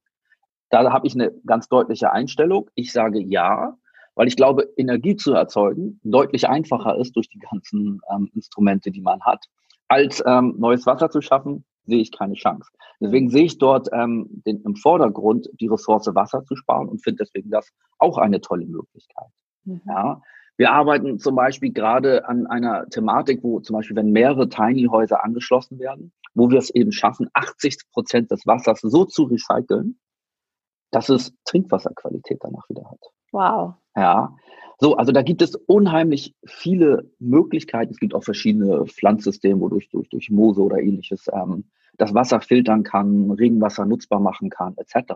[0.72, 2.70] Da habe ich eine ganz deutliche Einstellung.
[2.76, 3.78] Ich sage ja,
[4.16, 9.02] weil ich glaube, Energie zu erzeugen deutlich einfacher ist durch die ganzen ähm, Instrumente, die
[9.02, 9.46] man hat,
[9.88, 12.70] als ähm, neues Wasser zu schaffen, sehe ich keine Chance.
[13.00, 17.24] Deswegen sehe ich dort ähm, den, im Vordergrund die Ressource Wasser zu sparen und finde
[17.24, 19.32] deswegen das auch eine tolle Möglichkeit.
[19.64, 19.82] Mhm.
[19.88, 20.22] Ja.
[20.58, 25.80] Wir arbeiten zum Beispiel gerade an einer Thematik, wo zum Beispiel, wenn mehrere Tiny-Häuser angeschlossen
[25.80, 29.98] werden, wo wir es eben schaffen, 80 Prozent des Wassers so zu recyceln,
[30.92, 33.00] dass es Trinkwasserqualität danach wieder hat.
[33.32, 33.76] Wow.
[34.00, 34.36] Ja.
[34.78, 37.92] So, also da gibt es unheimlich viele Möglichkeiten.
[37.92, 41.66] Es gibt auch verschiedene Pflanzsysteme, wodurch durch, durch Moose oder ähnliches ähm,
[41.98, 45.14] das Wasser filtern kann, Regenwasser nutzbar machen kann, etc.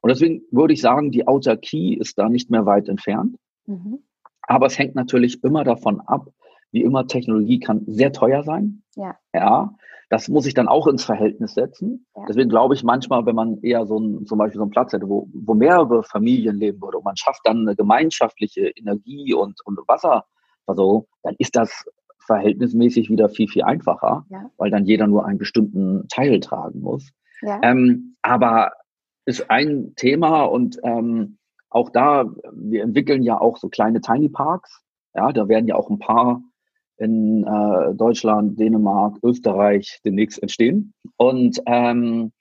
[0.00, 3.36] Und deswegen würde ich sagen, die Autarkie ist da nicht mehr weit entfernt.
[3.66, 3.98] Mhm.
[4.40, 6.30] Aber es hängt natürlich immer davon ab,
[6.72, 8.82] wie immer, Technologie kann sehr teuer sein.
[8.94, 9.16] Ja.
[9.34, 9.74] Ja.
[10.08, 12.06] Das muss ich dann auch ins Verhältnis setzen.
[12.14, 12.24] Ja.
[12.28, 15.08] Deswegen glaube ich manchmal, wenn man eher so ein, zum Beispiel so einen Platz hätte,
[15.08, 19.78] wo, wo mehrere Familien leben würde und man schafft dann eine gemeinschaftliche Energie und, und
[19.88, 21.84] Wasserversorgung, dann ist das
[22.26, 24.50] verhältnismäßig wieder viel, viel einfacher, ja.
[24.58, 27.10] weil dann jeder nur einen bestimmten Teil tragen muss.
[27.42, 27.60] Ja.
[27.62, 28.72] Ähm, aber
[29.24, 31.38] ist ein Thema und ähm,
[31.68, 34.82] auch da, wir entwickeln ja auch so kleine Tiny Parks.
[35.14, 36.42] Ja, da werden ja auch ein paar
[36.98, 40.94] in äh, Deutschland, Dänemark, Österreich demnächst entstehen.
[41.16, 42.32] Und ähm,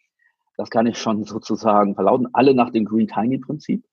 [0.57, 3.83] das kann ich schon sozusagen verlauten, alle nach dem Green Tiny Prinzip.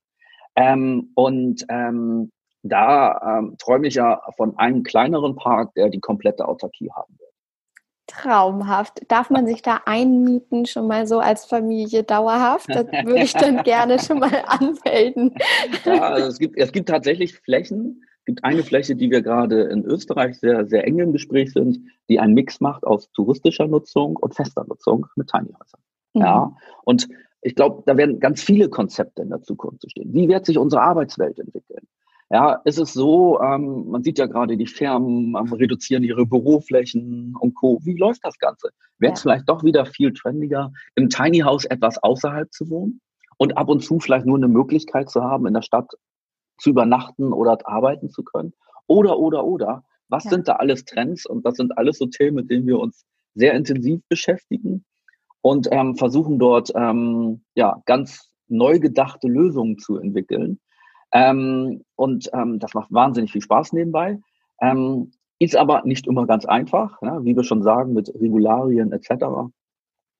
[0.55, 6.47] Ähm, und ähm, da ähm, träume ich ja von einem kleineren Park, der die komplette
[6.47, 7.23] Autarkie haben wird.
[8.07, 9.01] Traumhaft.
[9.09, 12.69] Darf man sich da einmieten, schon mal so als Familie dauerhaft?
[12.69, 15.33] Das würde ich dann gerne schon mal anmelden.
[15.85, 18.03] Ja, also es gibt, es gibt tatsächlich Flächen.
[18.23, 21.79] Es gibt eine Fläche, die wir gerade in Österreich sehr, sehr eng im Gespräch sind,
[22.07, 25.81] die einen Mix macht aus touristischer Nutzung und fester Nutzung mit Tiny Häusern.
[26.13, 26.21] Mhm.
[26.21, 26.55] Ja,
[26.85, 27.09] und
[27.41, 30.13] ich glaube, da werden ganz viele Konzepte in der Zukunft stehen.
[30.13, 31.85] Wie wird sich unsere Arbeitswelt entwickeln?
[32.29, 37.35] Ja, ist es so, ähm, man sieht ja gerade, die Firmen ähm, reduzieren ihre Büroflächen
[37.37, 37.81] und Co.
[37.83, 38.69] Wie läuft das Ganze?
[38.99, 39.23] Wäre es ja.
[39.23, 43.01] vielleicht doch wieder viel trendiger, im Tiny House etwas außerhalb zu wohnen
[43.37, 45.91] und ab und zu vielleicht nur eine Möglichkeit zu haben, in der Stadt
[46.63, 48.53] zu übernachten oder arbeiten zu können?
[48.87, 49.83] Oder, oder, oder.
[50.07, 50.31] Was ja.
[50.31, 51.25] sind da alles Trends?
[51.25, 53.05] Und das sind alles so Themen, mit denen wir uns
[53.35, 54.85] sehr intensiv beschäftigen
[55.41, 60.59] und ähm, versuchen dort ähm, ja, ganz neu gedachte Lösungen zu entwickeln.
[61.11, 64.19] Ähm, und ähm, das macht wahnsinnig viel Spaß nebenbei.
[64.61, 69.25] Ähm, ist aber nicht immer ganz einfach, ja, wie wir schon sagen, mit Regularien etc.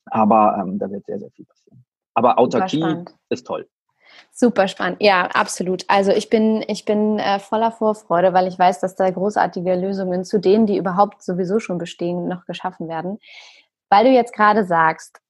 [0.06, 1.86] Aber ähm, da wird sehr, sehr viel passieren.
[2.16, 3.68] Aber Autarkie ist toll.
[4.32, 5.84] Super spannend, ja, absolut.
[5.88, 10.26] Also ich bin, ich bin äh, voller Vorfreude, weil ich weiß, dass da großartige Lösungen
[10.26, 13.20] zu denen, die überhaupt sowieso schon bestehen, noch geschaffen werden.
[13.90, 15.23] Weil du jetzt gerade sagst,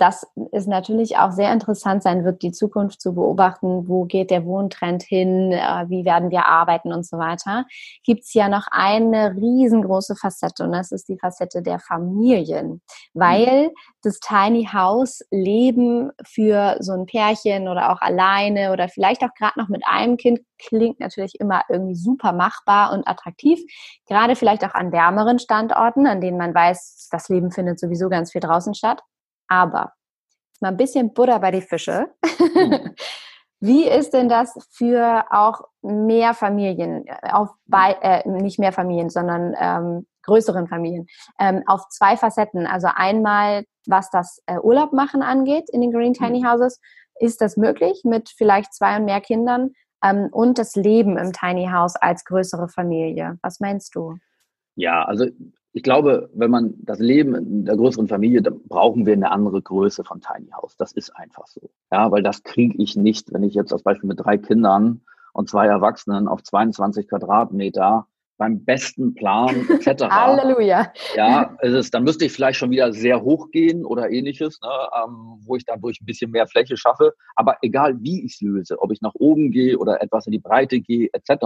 [0.00, 4.46] dass es natürlich auch sehr interessant sein wird, die Zukunft zu beobachten, wo geht der
[4.46, 7.66] Wohntrend hin, äh, wie werden wir arbeiten und so weiter,
[8.04, 12.80] gibt es ja noch eine riesengroße Facette und das ist die Facette der Familien,
[13.12, 13.74] weil mhm.
[14.02, 19.58] das Tiny House Leben für so ein Pärchen oder auch alleine oder vielleicht auch gerade
[19.58, 23.60] noch mit einem Kind klingt natürlich immer irgendwie super machbar und attraktiv,
[24.06, 28.32] gerade vielleicht auch an wärmeren Standorten, an denen man weiß, das Leben findet sowieso ganz
[28.32, 29.02] viel draußen statt.
[29.50, 29.92] Aber
[30.60, 32.06] mal ein bisschen Butter bei die Fische.
[32.24, 32.94] Mhm.
[33.62, 39.54] Wie ist denn das für auch mehr Familien, auf bei, äh, nicht mehr Familien, sondern
[39.58, 41.06] ähm, größeren Familien,
[41.38, 42.66] ähm, auf zwei Facetten.
[42.66, 46.48] Also einmal, was das äh, Urlaub machen angeht in den Green Tiny mhm.
[46.48, 46.80] Houses,
[47.18, 49.72] ist das möglich mit vielleicht zwei und mehr Kindern
[50.02, 53.38] ähm, und das Leben im Tiny House als größere Familie.
[53.42, 54.16] Was meinst du?
[54.74, 55.26] Ja, also
[55.72, 59.62] ich glaube, wenn man das Leben in der größeren Familie, dann brauchen wir eine andere
[59.62, 60.76] Größe von Tiny House.
[60.76, 61.70] Das ist einfach so.
[61.92, 65.02] Ja, weil das kriege ich nicht, wenn ich jetzt als Beispiel mit drei Kindern
[65.32, 68.06] und zwei Erwachsenen auf 22 Quadratmeter
[68.36, 70.04] beim besten Plan etc.
[70.10, 70.92] Halleluja.
[71.14, 74.68] Ja, ist es, dann müsste ich vielleicht schon wieder sehr hoch gehen oder ähnliches, ne,
[75.04, 77.12] ähm, wo ich dadurch ein bisschen mehr Fläche schaffe.
[77.36, 80.38] Aber egal wie ich es löse, ob ich nach oben gehe oder etwas in die
[80.38, 81.44] Breite gehe etc.,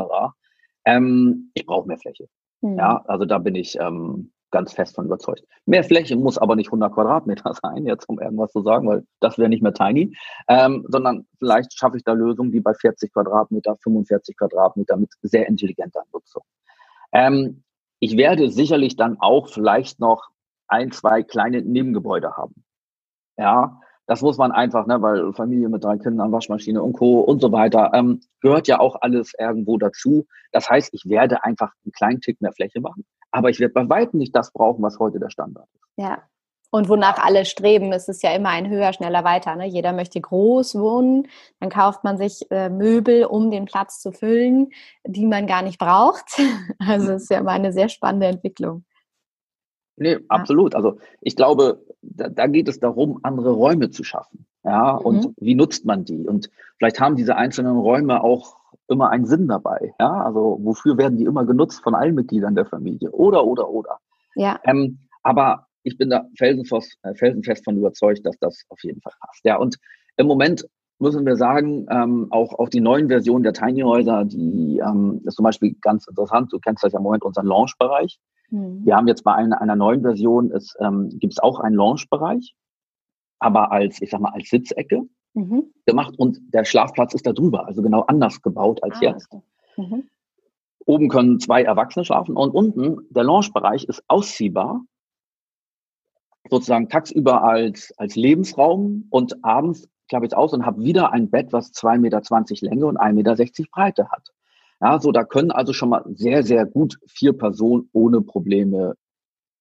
[0.86, 2.28] ähm, ich brauche mehr Fläche.
[2.64, 2.78] Mhm.
[2.78, 5.44] Ja, also da bin ich ähm, ganz fest von überzeugt.
[5.66, 9.36] Mehr Fläche muss aber nicht 100 Quadratmeter sein, jetzt um irgendwas zu sagen, weil das
[9.36, 10.16] wäre nicht mehr tiny,
[10.48, 15.46] ähm, sondern vielleicht schaffe ich da Lösungen wie bei 40 Quadratmeter, 45 Quadratmeter mit sehr
[15.46, 16.42] intelligenter Nutzung.
[17.12, 17.62] Ähm,
[18.00, 20.30] ich werde sicherlich dann auch vielleicht noch
[20.66, 22.64] ein, zwei kleine Nebengebäude haben.
[23.36, 27.20] Ja, das muss man einfach, ne, weil Familie mit drei Kindern, Waschmaschine und Co.
[27.20, 30.26] und so weiter, ähm, gehört ja auch alles irgendwo dazu.
[30.52, 33.88] Das heißt, ich werde einfach einen kleinen Tick mehr Fläche machen, aber ich werde bei
[33.88, 35.82] weitem nicht das brauchen, was heute der Standard ist.
[35.96, 36.22] Ja.
[36.70, 39.55] Und wonach alle streben, ist es ja immer ein höher, schneller, weiter.
[39.55, 39.64] Ne?
[39.64, 41.28] Jeder möchte groß wohnen,
[41.61, 44.70] dann kauft man sich äh, Möbel, um den Platz zu füllen,
[45.07, 46.24] die man gar nicht braucht.
[46.80, 48.84] Also es ist ja immer eine sehr spannende Entwicklung.
[49.97, 50.74] Nee, absolut.
[50.74, 54.47] Also ich glaube, da, da geht es darum, andere Räume zu schaffen.
[54.64, 55.07] Ja, mhm.
[55.07, 56.26] und wie nutzt man die?
[56.26, 58.57] Und vielleicht haben diese einzelnen Räume auch
[58.88, 59.95] immer einen Sinn dabei.
[60.01, 63.11] Ja, also wofür werden die immer genutzt von allen Mitgliedern der Familie?
[63.11, 63.99] Oder, oder, oder.
[64.34, 64.59] Ja.
[64.64, 69.12] Ähm, aber ich bin da felsenfest, äh, felsenfest von überzeugt, dass das auf jeden Fall
[69.20, 69.45] passt.
[69.45, 69.76] Ja, und
[70.16, 70.66] im Moment
[70.99, 75.36] müssen wir sagen, ähm, auch, auch die neuen Versionen der Tiny Häuser, die ähm, ist
[75.36, 76.53] zum Beispiel ganz interessant.
[76.53, 78.18] Du kennst das ja im Moment unseren Launch-Bereich.
[78.55, 78.86] Mhm.
[78.86, 82.55] Wir haben jetzt bei einer, einer neuen Version, es ähm, gibt es auch einen Launch-Bereich,
[83.40, 85.02] aber als, ich sag mal, als Sitzecke
[85.34, 85.72] mhm.
[85.86, 89.36] gemacht und der Schlafplatz ist da drüber, also genau anders gebaut als ah, jetzt.
[89.76, 90.09] Mhm.
[90.86, 94.82] Oben können zwei Erwachsene schlafen und unten der Launch-Bereich ist ausziehbar,
[96.48, 101.28] sozusagen tagsüber als, als Lebensraum und abends klappe ich es aus und habe wieder ein
[101.28, 102.20] Bett, was 2,20 Meter
[102.61, 104.34] Länge und 1,60 Meter Breite hat.
[104.85, 108.95] Ja, so da können also schon mal sehr, sehr gut vier Personen ohne Probleme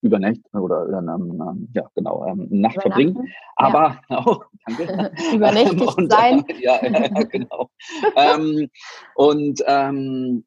[0.02, 3.30] übernächten oder ähm, ja genau ähm, Nacht verbringen.
[3.56, 4.22] Aber ja.
[4.28, 5.12] oh, danke.
[5.34, 6.44] Übernächtig und, sein.
[6.60, 7.70] ja, ja, genau.
[8.18, 8.68] ähm,
[9.16, 10.44] und ähm,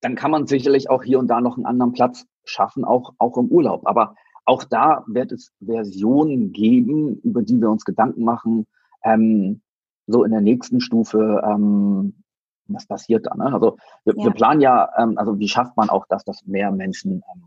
[0.00, 3.36] dann kann man sicherlich auch hier und da noch einen anderen Platz schaffen, auch auch
[3.36, 3.86] im Urlaub.
[3.86, 4.14] Aber
[4.46, 8.66] auch da wird es Versionen geben, über die wir uns Gedanken machen.
[9.04, 9.60] Ähm,
[10.06, 12.19] so in der nächsten Stufe, ähm,
[12.74, 13.34] was passiert da?
[13.34, 13.52] Ne?
[13.52, 14.24] Also wir, ja.
[14.24, 17.44] wir planen ja, ähm, also wie schafft man auch das, dass mehr Menschen ähm,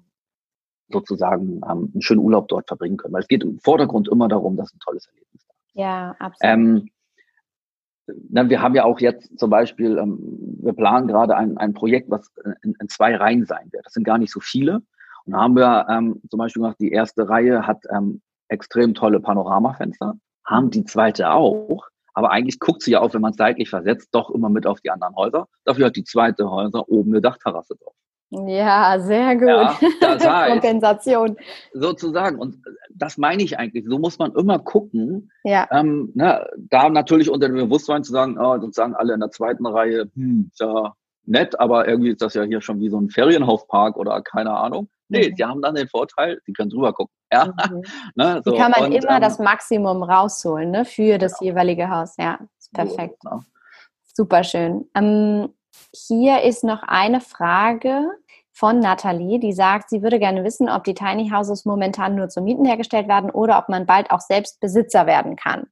[0.90, 3.14] sozusagen ähm, einen schönen Urlaub dort verbringen können.
[3.14, 5.76] Weil es geht im Vordergrund immer darum, dass ein tolles Erlebnis da ist.
[5.76, 6.40] Ja, absolut.
[6.42, 6.90] Ähm,
[8.30, 10.20] na, wir haben ja auch jetzt zum Beispiel, ähm,
[10.62, 13.86] wir planen gerade ein, ein Projekt, was in, in zwei Reihen sein wird.
[13.86, 14.82] Das sind gar nicht so viele.
[15.26, 17.86] Und da haben wir ähm, zum Beispiel gemacht, die erste Reihe hat
[18.50, 20.16] extrem tolle Panoramafenster,
[20.46, 21.88] haben die zweite auch.
[22.14, 24.82] Aber eigentlich guckt sie ja auch, wenn man es seitlich versetzt, doch immer mit auf
[24.82, 25.48] die anderen Häuser.
[25.66, 27.94] Dafür hat die zweite Häuser oben eine Dachterrasse drauf.
[28.48, 29.48] Ja, sehr gut.
[29.48, 31.38] Ja, das heißt, Kompensation.
[31.74, 32.40] Sozusagen.
[32.40, 32.58] Und
[32.94, 33.86] das meine ich eigentlich.
[33.88, 35.32] So muss man immer gucken.
[35.44, 35.68] Ja.
[35.72, 39.66] Ähm, ne, da natürlich unter dem Bewusstsein zu sagen, oh, sozusagen alle in der zweiten
[39.68, 40.94] Reihe, hm, ja
[41.26, 44.90] nett, aber irgendwie ist das ja hier schon wie so ein Ferienhauspark oder keine Ahnung.
[45.14, 45.36] Nee, mhm.
[45.36, 47.14] sie haben dann den Vorteil, sie können drüber gucken.
[47.32, 47.46] Ja.
[47.46, 47.84] Mhm.
[48.16, 48.56] ne, so.
[48.56, 51.52] kann man Und, immer ähm, das Maximum rausholen ne, für das genau.
[51.52, 52.16] jeweilige Haus.
[52.18, 52.40] Ja,
[52.74, 53.18] perfekt.
[53.24, 53.44] So, genau.
[54.16, 54.90] Super schön.
[54.96, 55.54] Ähm,
[55.96, 58.10] hier ist noch eine Frage
[58.52, 62.44] von Nathalie, die sagt, sie würde gerne wissen, ob die Tiny Houses momentan nur zum
[62.44, 65.68] Mieten hergestellt werden oder ob man bald auch selbst Besitzer werden kann.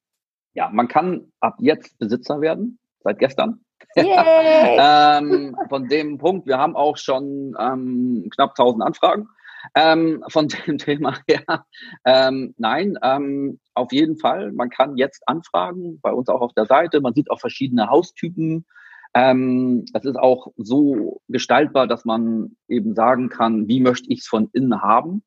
[0.53, 3.63] Ja, man kann ab jetzt Besitzer werden, seit gestern.
[3.95, 9.27] Ähm, von dem Punkt, wir haben auch schon ähm, knapp 1000 Anfragen.
[9.75, 11.65] Ähm, von dem Thema her,
[12.03, 14.51] ähm, nein, ähm, auf jeden Fall.
[14.53, 16.99] Man kann jetzt anfragen, bei uns auch auf der Seite.
[16.99, 18.65] Man sieht auch verschiedene Haustypen.
[19.13, 24.27] Ähm, es ist auch so gestaltbar, dass man eben sagen kann, wie möchte ich es
[24.27, 25.23] von innen haben?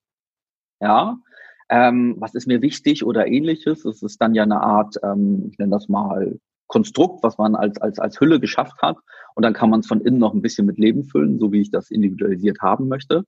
[0.81, 1.19] Ja,
[1.69, 3.85] ähm, was ist mir wichtig oder ähnliches?
[3.85, 7.81] Es ist dann ja eine Art, ähm, ich nenne das mal Konstrukt, was man als,
[7.81, 8.97] als, als Hülle geschafft hat.
[9.35, 11.61] Und dann kann man es von innen noch ein bisschen mit Leben füllen, so wie
[11.61, 13.25] ich das individualisiert haben möchte.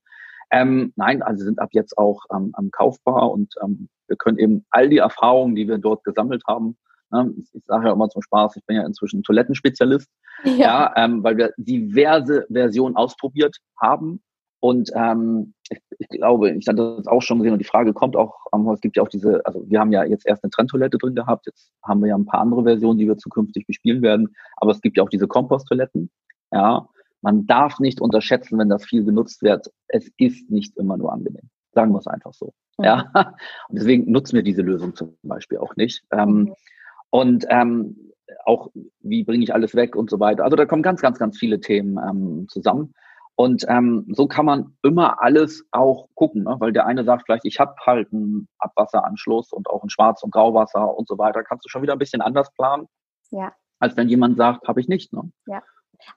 [0.49, 4.87] Ähm, nein, also sind ab jetzt auch ähm, kaufbar und ähm, wir können eben all
[4.87, 6.77] die Erfahrungen, die wir dort gesammelt haben,
[7.11, 7.33] Ne?
[7.53, 10.09] Ich sage ja immer zum Spaß, ich bin ja inzwischen Toilettenspezialist,
[10.43, 14.21] ja, ja ähm, weil wir diverse Versionen ausprobiert haben.
[14.59, 15.53] Und ähm,
[15.99, 18.81] ich, glaube, ich hatte das auch schon gesehen und die Frage kommt auch, ähm, es
[18.81, 21.71] gibt ja auch diese, also wir haben ja jetzt erst eine Trenntoilette drin gehabt, jetzt
[21.83, 24.97] haben wir ja ein paar andere Versionen, die wir zukünftig bespielen werden, aber es gibt
[24.97, 26.09] ja auch diese Komposttoiletten.
[26.51, 26.87] Ja,
[27.21, 29.71] man darf nicht unterschätzen, wenn das viel genutzt wird.
[29.87, 31.49] Es ist nicht immer nur angenehm.
[31.73, 32.53] Sagen wir es einfach so.
[32.77, 32.85] Mhm.
[32.85, 33.11] Ja,
[33.69, 36.03] und deswegen nutzen wir diese Lösung zum Beispiel auch nicht.
[36.11, 36.53] Ähm, mhm.
[37.09, 38.11] Und ähm,
[38.45, 38.69] auch,
[38.99, 40.43] wie bringe ich alles weg und so weiter.
[40.43, 42.93] Also da kommen ganz, ganz, ganz viele Themen ähm, zusammen.
[43.39, 46.55] Und ähm, so kann man immer alles auch gucken, ne?
[46.57, 50.31] weil der eine sagt vielleicht, ich habe halt einen Abwasseranschluss und auch ein Schwarz- und
[50.31, 51.43] Grauwasser und so weiter.
[51.43, 52.87] Kannst du schon wieder ein bisschen anders planen,
[53.29, 53.53] ja.
[53.79, 55.13] als wenn jemand sagt, habe ich nicht.
[55.13, 55.31] Ne?
[55.45, 55.61] Ja.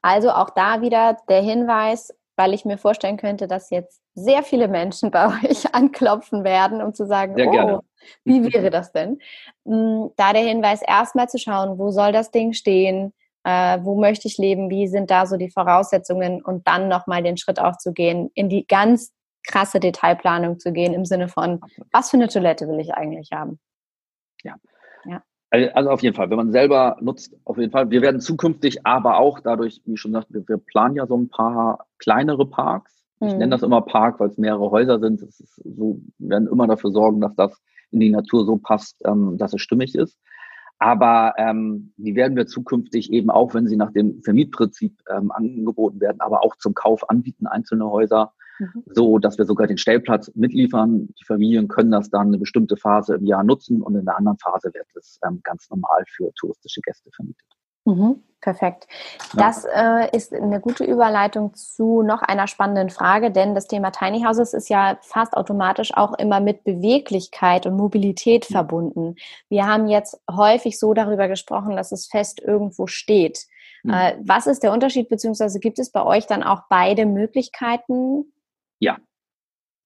[0.00, 4.66] Also auch da wieder der Hinweis, weil ich mir vorstellen könnte, dass jetzt sehr viele
[4.66, 7.80] Menschen bei euch anklopfen werden, um zu sagen, oh,
[8.24, 9.18] wie wäre das denn?
[9.64, 13.12] Mm, da der Hinweis, erstmal zu schauen, wo soll das Ding stehen,
[13.44, 17.36] äh, wo möchte ich leben, wie sind da so die Voraussetzungen und dann nochmal den
[17.36, 19.12] Schritt aufzugehen, in die ganz
[19.46, 21.60] krasse Detailplanung zu gehen, im Sinne von,
[21.92, 23.58] was für eine Toilette will ich eigentlich haben?
[24.42, 24.54] Ja.
[25.06, 25.22] ja.
[25.50, 27.90] Also auf jeden Fall, wenn man selber nutzt, auf jeden Fall.
[27.90, 31.28] Wir werden zukünftig aber auch dadurch, wie schon gesagt, wir, wir planen ja so ein
[31.28, 33.00] paar kleinere Parks.
[33.22, 33.50] Ich nenne mhm.
[33.50, 35.20] das immer Park, weil es mehrere Häuser sind.
[35.20, 37.60] So, wir werden immer dafür sorgen, dass das
[37.90, 40.16] in die Natur so passt, ähm, dass es stimmig ist.
[40.80, 46.00] Aber ähm, die werden wir zukünftig eben auch, wenn sie nach dem Vermietprinzip ähm, angeboten
[46.00, 48.84] werden, aber auch zum Kauf anbieten, einzelne Häuser mhm.
[48.86, 51.08] so dass wir sogar den Stellplatz mitliefern.
[51.20, 54.38] Die Familien können das dann eine bestimmte Phase im Jahr nutzen und in der anderen
[54.38, 57.46] Phase wird es ähm, ganz normal für touristische Gäste vermietet.
[57.84, 58.86] Mhm, perfekt.
[59.34, 64.22] Das äh, ist eine gute Überleitung zu noch einer spannenden Frage, denn das Thema Tiny
[64.22, 68.54] Houses ist ja fast automatisch auch immer mit Beweglichkeit und Mobilität mhm.
[68.54, 69.16] verbunden.
[69.48, 73.46] Wir haben jetzt häufig so darüber gesprochen, dass es fest irgendwo steht.
[73.82, 73.90] Mhm.
[73.92, 78.32] Äh, was ist der Unterschied, beziehungsweise gibt es bei euch dann auch beide Möglichkeiten,
[78.80, 78.96] ja.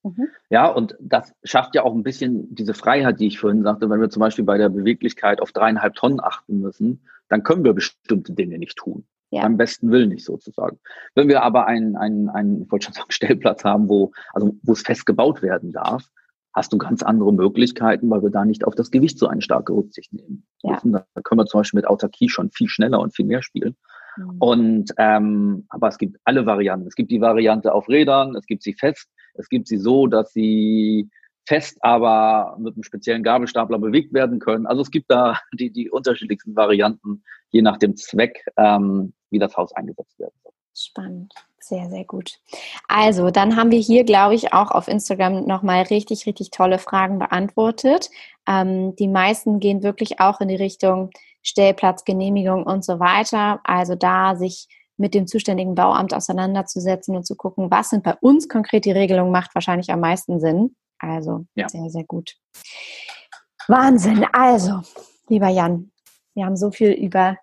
[0.05, 0.29] Mhm.
[0.51, 4.01] Ja, und das schafft ja auch ein bisschen diese Freiheit, die ich vorhin sagte, wenn
[4.01, 8.35] wir zum Beispiel bei der Beweglichkeit auf dreieinhalb Tonnen achten müssen, dann können wir bestimmte
[8.35, 9.07] Dinge nicht tun.
[9.31, 9.43] Ja.
[9.43, 10.79] Beim besten Willen nicht sozusagen.
[11.15, 14.73] Wenn wir aber einen, einen, einen, ich wollte schon sagen, Stellplatz haben, wo, also wo
[14.73, 16.05] es fest gebaut werden darf,
[16.53, 19.73] hast du ganz andere Möglichkeiten, weil wir da nicht auf das Gewicht so eine starke
[19.73, 20.47] Rücksicht nehmen.
[20.63, 20.81] Ja.
[20.85, 23.75] Da können wir zum Beispiel mit Autarkie schon viel schneller und viel mehr spielen.
[24.17, 24.37] Mhm.
[24.39, 26.87] Und ähm, aber es gibt alle Varianten.
[26.87, 30.33] Es gibt die Variante auf Rädern, es gibt sie fest, Es gibt sie so, dass
[30.33, 31.11] sie
[31.47, 34.67] fest, aber mit einem speziellen Gabelstapler bewegt werden können.
[34.67, 39.57] Also es gibt da die, die unterschiedlichsten Varianten, je nach dem Zweck, ähm, wie das
[39.57, 40.53] Haus eingesetzt werden soll.
[40.77, 41.33] Spannend.
[41.61, 42.41] Sehr, sehr gut.
[42.89, 47.19] Also, dann haben wir hier, glaube ich, auch auf Instagram nochmal richtig, richtig tolle Fragen
[47.19, 48.11] beantwortet.
[48.47, 51.11] Ähm, die meisten gehen wirklich auch in die Richtung
[51.43, 53.61] Stellplatz, Genehmigung und so weiter.
[53.65, 58.49] Also da sich mit dem zuständigen Bauamt auseinanderzusetzen und zu gucken, was sind bei uns
[58.49, 60.77] konkret die Regelungen, macht wahrscheinlich am meisten Sinn.
[60.99, 61.69] Also ja.
[61.69, 62.37] sehr, sehr gut.
[63.67, 64.27] Wahnsinn.
[64.33, 64.83] Also,
[65.29, 65.91] lieber Jan,
[66.35, 67.37] wir haben so viel über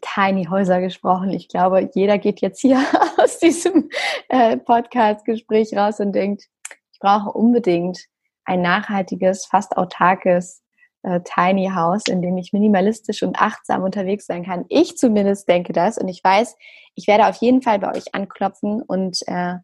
[0.00, 1.30] Tiny Häuser gesprochen.
[1.30, 2.80] Ich glaube, jeder geht jetzt hier
[3.18, 3.90] aus diesem
[4.28, 6.48] äh, Podcast-Gespräch raus und denkt,
[6.92, 8.06] ich brauche unbedingt
[8.44, 10.62] ein nachhaltiges, fast autarkes
[11.02, 14.64] äh, Tiny House, in dem ich minimalistisch und achtsam unterwegs sein kann.
[14.68, 16.56] Ich zumindest denke das und ich weiß,
[16.94, 19.54] ich werde auf jeden Fall bei euch anklopfen und äh,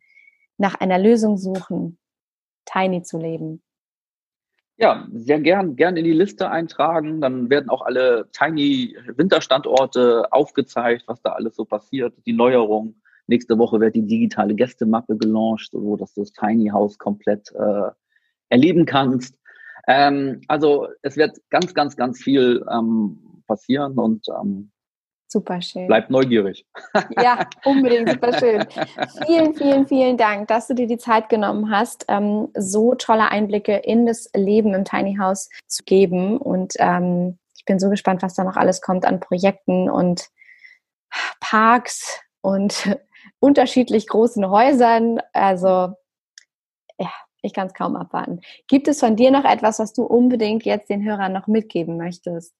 [0.58, 1.98] nach einer Lösung suchen,
[2.64, 3.62] Tiny zu leben.
[4.76, 7.20] Ja, sehr gern, gern in die Liste eintragen.
[7.20, 12.96] Dann werden auch alle Tiny Winterstandorte aufgezeigt, was da alles so passiert, die Neuerung.
[13.26, 17.90] Nächste Woche wird die digitale Gästemappe gelauncht, wo du das Tiny House komplett äh,
[18.48, 19.38] erleben kannst.
[19.86, 24.70] Ähm, also es wird ganz, ganz, ganz viel ähm, passieren und ähm,
[25.34, 25.88] Super schön.
[25.88, 26.64] Bleibt neugierig.
[27.20, 28.64] Ja, unbedingt, super schön.
[29.26, 33.78] Vielen, vielen, vielen Dank, dass du dir die Zeit genommen hast, ähm, so tolle Einblicke
[33.78, 36.36] in das Leben im Tiny House zu geben.
[36.36, 40.28] Und ähm, ich bin so gespannt, was da noch alles kommt an Projekten und
[41.40, 42.96] Parks und
[43.40, 45.20] unterschiedlich großen Häusern.
[45.32, 45.94] Also,
[46.96, 47.10] ja,
[47.44, 48.40] ich kann es kaum abwarten.
[48.68, 52.54] Gibt es von dir noch etwas, was du unbedingt jetzt den Hörern noch mitgeben möchtest?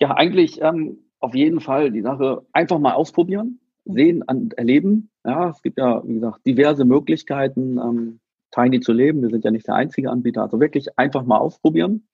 [0.00, 5.10] Ja, eigentlich ähm, auf jeden Fall die Sache einfach mal ausprobieren, sehen und erleben.
[5.24, 9.22] Ja, es gibt ja, wie gesagt, diverse Möglichkeiten, ähm, Tiny zu leben.
[9.22, 10.42] Wir sind ja nicht der einzige Anbieter.
[10.42, 12.06] Also wirklich einfach mal ausprobieren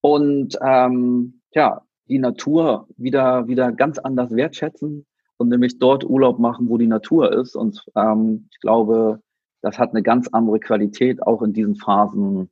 [0.00, 6.68] und ähm, ja, die Natur wieder, wieder ganz anders wertschätzen und nämlich dort Urlaub machen,
[6.68, 7.54] wo die Natur ist.
[7.56, 9.20] Und ähm, ich glaube,
[9.62, 12.50] das hat eine ganz andere Qualität, auch in diesen Phasen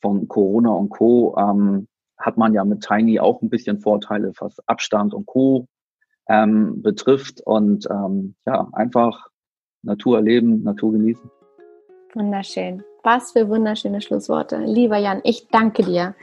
[0.00, 1.36] von Corona und Co.
[1.38, 1.88] Ähm,
[2.18, 5.66] hat man ja mit Tiny auch ein bisschen Vorteile, was Abstand und Co.
[6.28, 7.40] Ähm, betrifft.
[7.44, 9.28] Und ähm, ja, einfach
[9.82, 11.30] Natur erleben, Natur genießen.
[12.14, 12.82] Wunderschön.
[13.02, 14.58] Was für wunderschöne Schlussworte.
[14.58, 16.14] Lieber Jan, ich danke dir.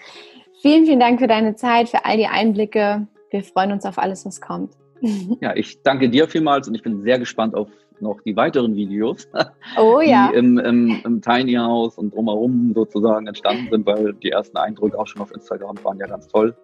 [0.61, 3.07] Vielen, vielen Dank für deine Zeit, für all die Einblicke.
[3.29, 4.73] Wir freuen uns auf alles, was kommt.
[5.41, 7.67] Ja, ich danke dir vielmals und ich bin sehr gespannt auf
[8.01, 9.27] noch die weiteren Videos,
[9.77, 10.29] oh, ja.
[10.31, 14.97] die im, im, im, Tiny House und drumherum sozusagen entstanden sind, weil die ersten Eindrücke
[14.97, 16.55] auch schon auf Instagram waren ja ganz toll.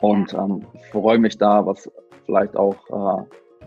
[0.00, 0.44] Und ja.
[0.44, 1.90] ähm, ich freue mich da, was
[2.26, 2.76] vielleicht auch
[3.18, 3.24] äh,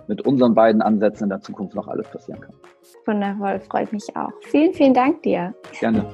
[0.07, 2.53] mit unseren beiden Ansätzen in der Zukunft noch alles passieren kann.
[3.05, 4.31] Wundervoll, freut mich auch.
[4.41, 5.53] Vielen, vielen Dank dir.
[5.79, 6.05] Gerne.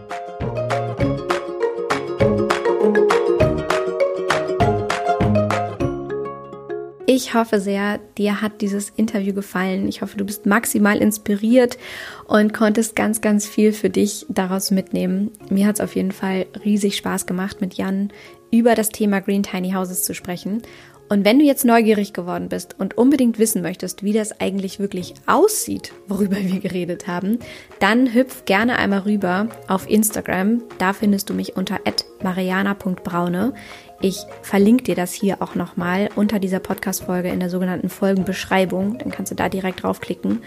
[7.17, 9.87] Ich hoffe sehr, dir hat dieses Interview gefallen.
[9.87, 11.79] Ich hoffe, du bist maximal inspiriert
[12.27, 15.31] und konntest ganz, ganz viel für dich daraus mitnehmen.
[15.49, 18.13] Mir hat es auf jeden Fall riesig Spaß gemacht, mit Jan
[18.51, 20.61] über das Thema Green Tiny Houses zu sprechen.
[21.09, 25.13] Und wenn du jetzt neugierig geworden bist und unbedingt wissen möchtest, wie das eigentlich wirklich
[25.25, 27.39] aussieht, worüber wir geredet haben,
[27.79, 30.61] dann hüpf gerne einmal rüber auf Instagram.
[30.79, 31.79] Da findest du mich unter
[32.21, 33.53] mariana.braune.
[33.99, 38.99] Ich verlinke dir das hier auch nochmal unter dieser Podcast-Folge in der sogenannten Folgenbeschreibung.
[38.99, 40.43] Dann kannst du da direkt draufklicken.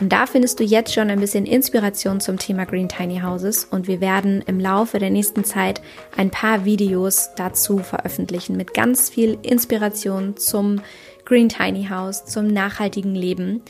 [0.00, 3.66] Und da findest du jetzt schon ein bisschen Inspiration zum Thema Green Tiny Houses.
[3.66, 5.82] Und wir werden im Laufe der nächsten Zeit
[6.16, 10.80] ein paar Videos dazu veröffentlichen mit ganz viel Inspiration zum
[11.26, 13.60] Green Tiny House, zum nachhaltigen Leben.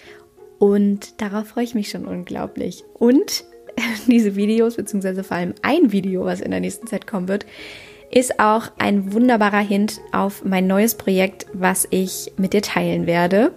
[0.61, 2.85] Und darauf freue ich mich schon unglaublich.
[2.95, 3.45] Und
[4.07, 7.47] diese Videos, beziehungsweise vor allem ein Video, was in der nächsten Zeit kommen wird,
[8.15, 13.53] ist auch ein wunderbarer Hint auf mein neues Projekt, was ich mit dir teilen werde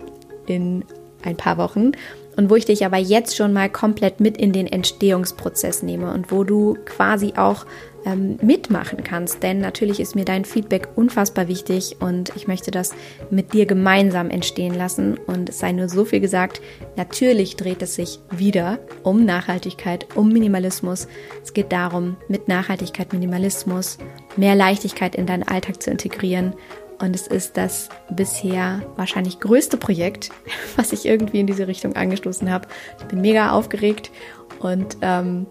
[0.48, 0.84] in
[1.24, 1.92] ein paar Wochen.
[2.36, 6.32] Und wo ich dich aber jetzt schon mal komplett mit in den Entstehungsprozess nehme und
[6.32, 7.66] wo du quasi auch
[8.08, 9.44] ähm, mitmachen kannst.
[9.44, 12.94] Denn natürlich ist mir dein Feedback unfassbar wichtig und ich möchte das
[13.30, 15.18] mit dir gemeinsam entstehen lassen.
[15.28, 16.62] Und es sei nur so viel gesagt,
[16.96, 21.08] natürlich dreht es sich wieder um Nachhaltigkeit, um Minimalismus.
[21.44, 23.98] Es geht darum, mit Nachhaltigkeit, Minimalismus
[24.38, 26.54] mehr Leichtigkeit in deinen Alltag zu integrieren.
[27.00, 30.30] Und es ist das bisher wahrscheinlich größte Projekt,
[30.78, 32.68] was ich irgendwie in diese Richtung angestoßen habe.
[33.00, 34.12] Ich bin mega aufgeregt
[34.60, 35.46] und ähm,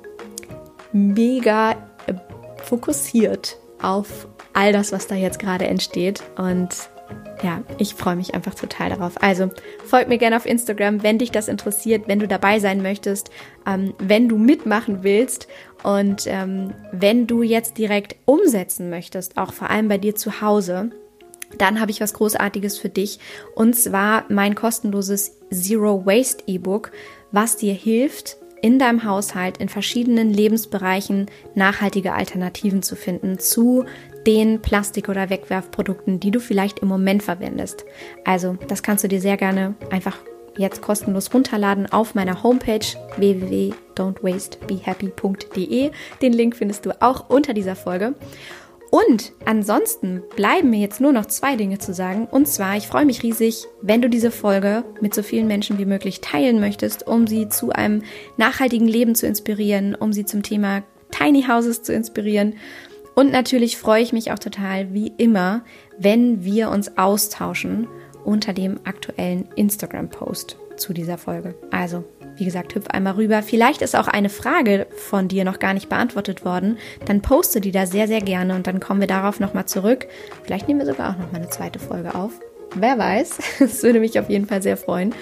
[0.92, 1.76] mega
[2.66, 6.22] fokussiert auf all das, was da jetzt gerade entsteht.
[6.36, 6.70] Und
[7.42, 9.22] ja, ich freue mich einfach total darauf.
[9.22, 9.50] Also
[9.84, 13.30] folg mir gerne auf Instagram, wenn dich das interessiert, wenn du dabei sein möchtest,
[13.66, 15.46] ähm, wenn du mitmachen willst
[15.82, 20.90] und ähm, wenn du jetzt direkt umsetzen möchtest, auch vor allem bei dir zu Hause.
[21.58, 23.20] Dann habe ich was Großartiges für dich
[23.54, 26.90] und zwar mein kostenloses Zero Waste E-Book,
[27.30, 33.84] was dir hilft, in deinem Haushalt in verschiedenen Lebensbereichen nachhaltige Alternativen zu finden zu
[34.26, 37.84] den Plastik- oder Wegwerfprodukten, die du vielleicht im Moment verwendest.
[38.24, 40.16] Also, das kannst du dir sehr gerne einfach
[40.58, 42.84] jetzt kostenlos runterladen auf meiner Homepage
[43.16, 45.90] www.don'twastebehappy.de.
[46.20, 48.16] Den Link findest du auch unter dieser Folge.
[48.90, 52.26] Und ansonsten bleiben mir jetzt nur noch zwei Dinge zu sagen.
[52.30, 55.84] Und zwar, ich freue mich riesig, wenn du diese Folge mit so vielen Menschen wie
[55.84, 58.02] möglich teilen möchtest, um sie zu einem
[58.36, 62.54] nachhaltigen Leben zu inspirieren, um sie zum Thema Tiny Houses zu inspirieren.
[63.14, 65.64] Und natürlich freue ich mich auch total, wie immer,
[65.98, 67.88] wenn wir uns austauschen
[68.24, 71.54] unter dem aktuellen Instagram-Post zu dieser Folge.
[71.70, 72.04] Also,
[72.36, 73.42] wie gesagt, hüpf einmal rüber.
[73.42, 76.78] Vielleicht ist auch eine Frage von dir noch gar nicht beantwortet worden.
[77.04, 80.06] Dann poste die da sehr, sehr gerne und dann kommen wir darauf nochmal zurück.
[80.44, 82.32] Vielleicht nehmen wir sogar auch nochmal eine zweite Folge auf.
[82.74, 83.38] Wer weiß.
[83.60, 85.14] Es würde mich auf jeden Fall sehr freuen.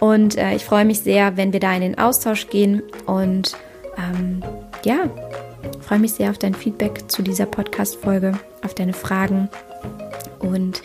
[0.00, 2.82] Und äh, ich freue mich sehr, wenn wir da in den Austausch gehen.
[3.06, 3.56] Und
[3.96, 4.42] ähm,
[4.84, 5.10] ja,
[5.80, 9.48] freue mich sehr auf dein Feedback zu dieser Podcast-Folge, auf deine Fragen
[10.40, 10.82] und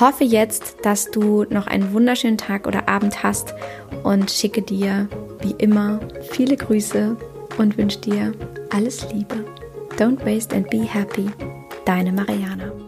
[0.00, 3.54] hoffe jetzt, dass du noch einen wunderschönen Tag oder Abend hast
[4.02, 5.08] und schicke dir
[5.40, 7.16] wie immer viele Grüße
[7.58, 8.32] und wünsche dir
[8.70, 9.44] alles Liebe.
[9.98, 11.26] Don't waste and be happy.
[11.84, 12.85] Deine Mariana.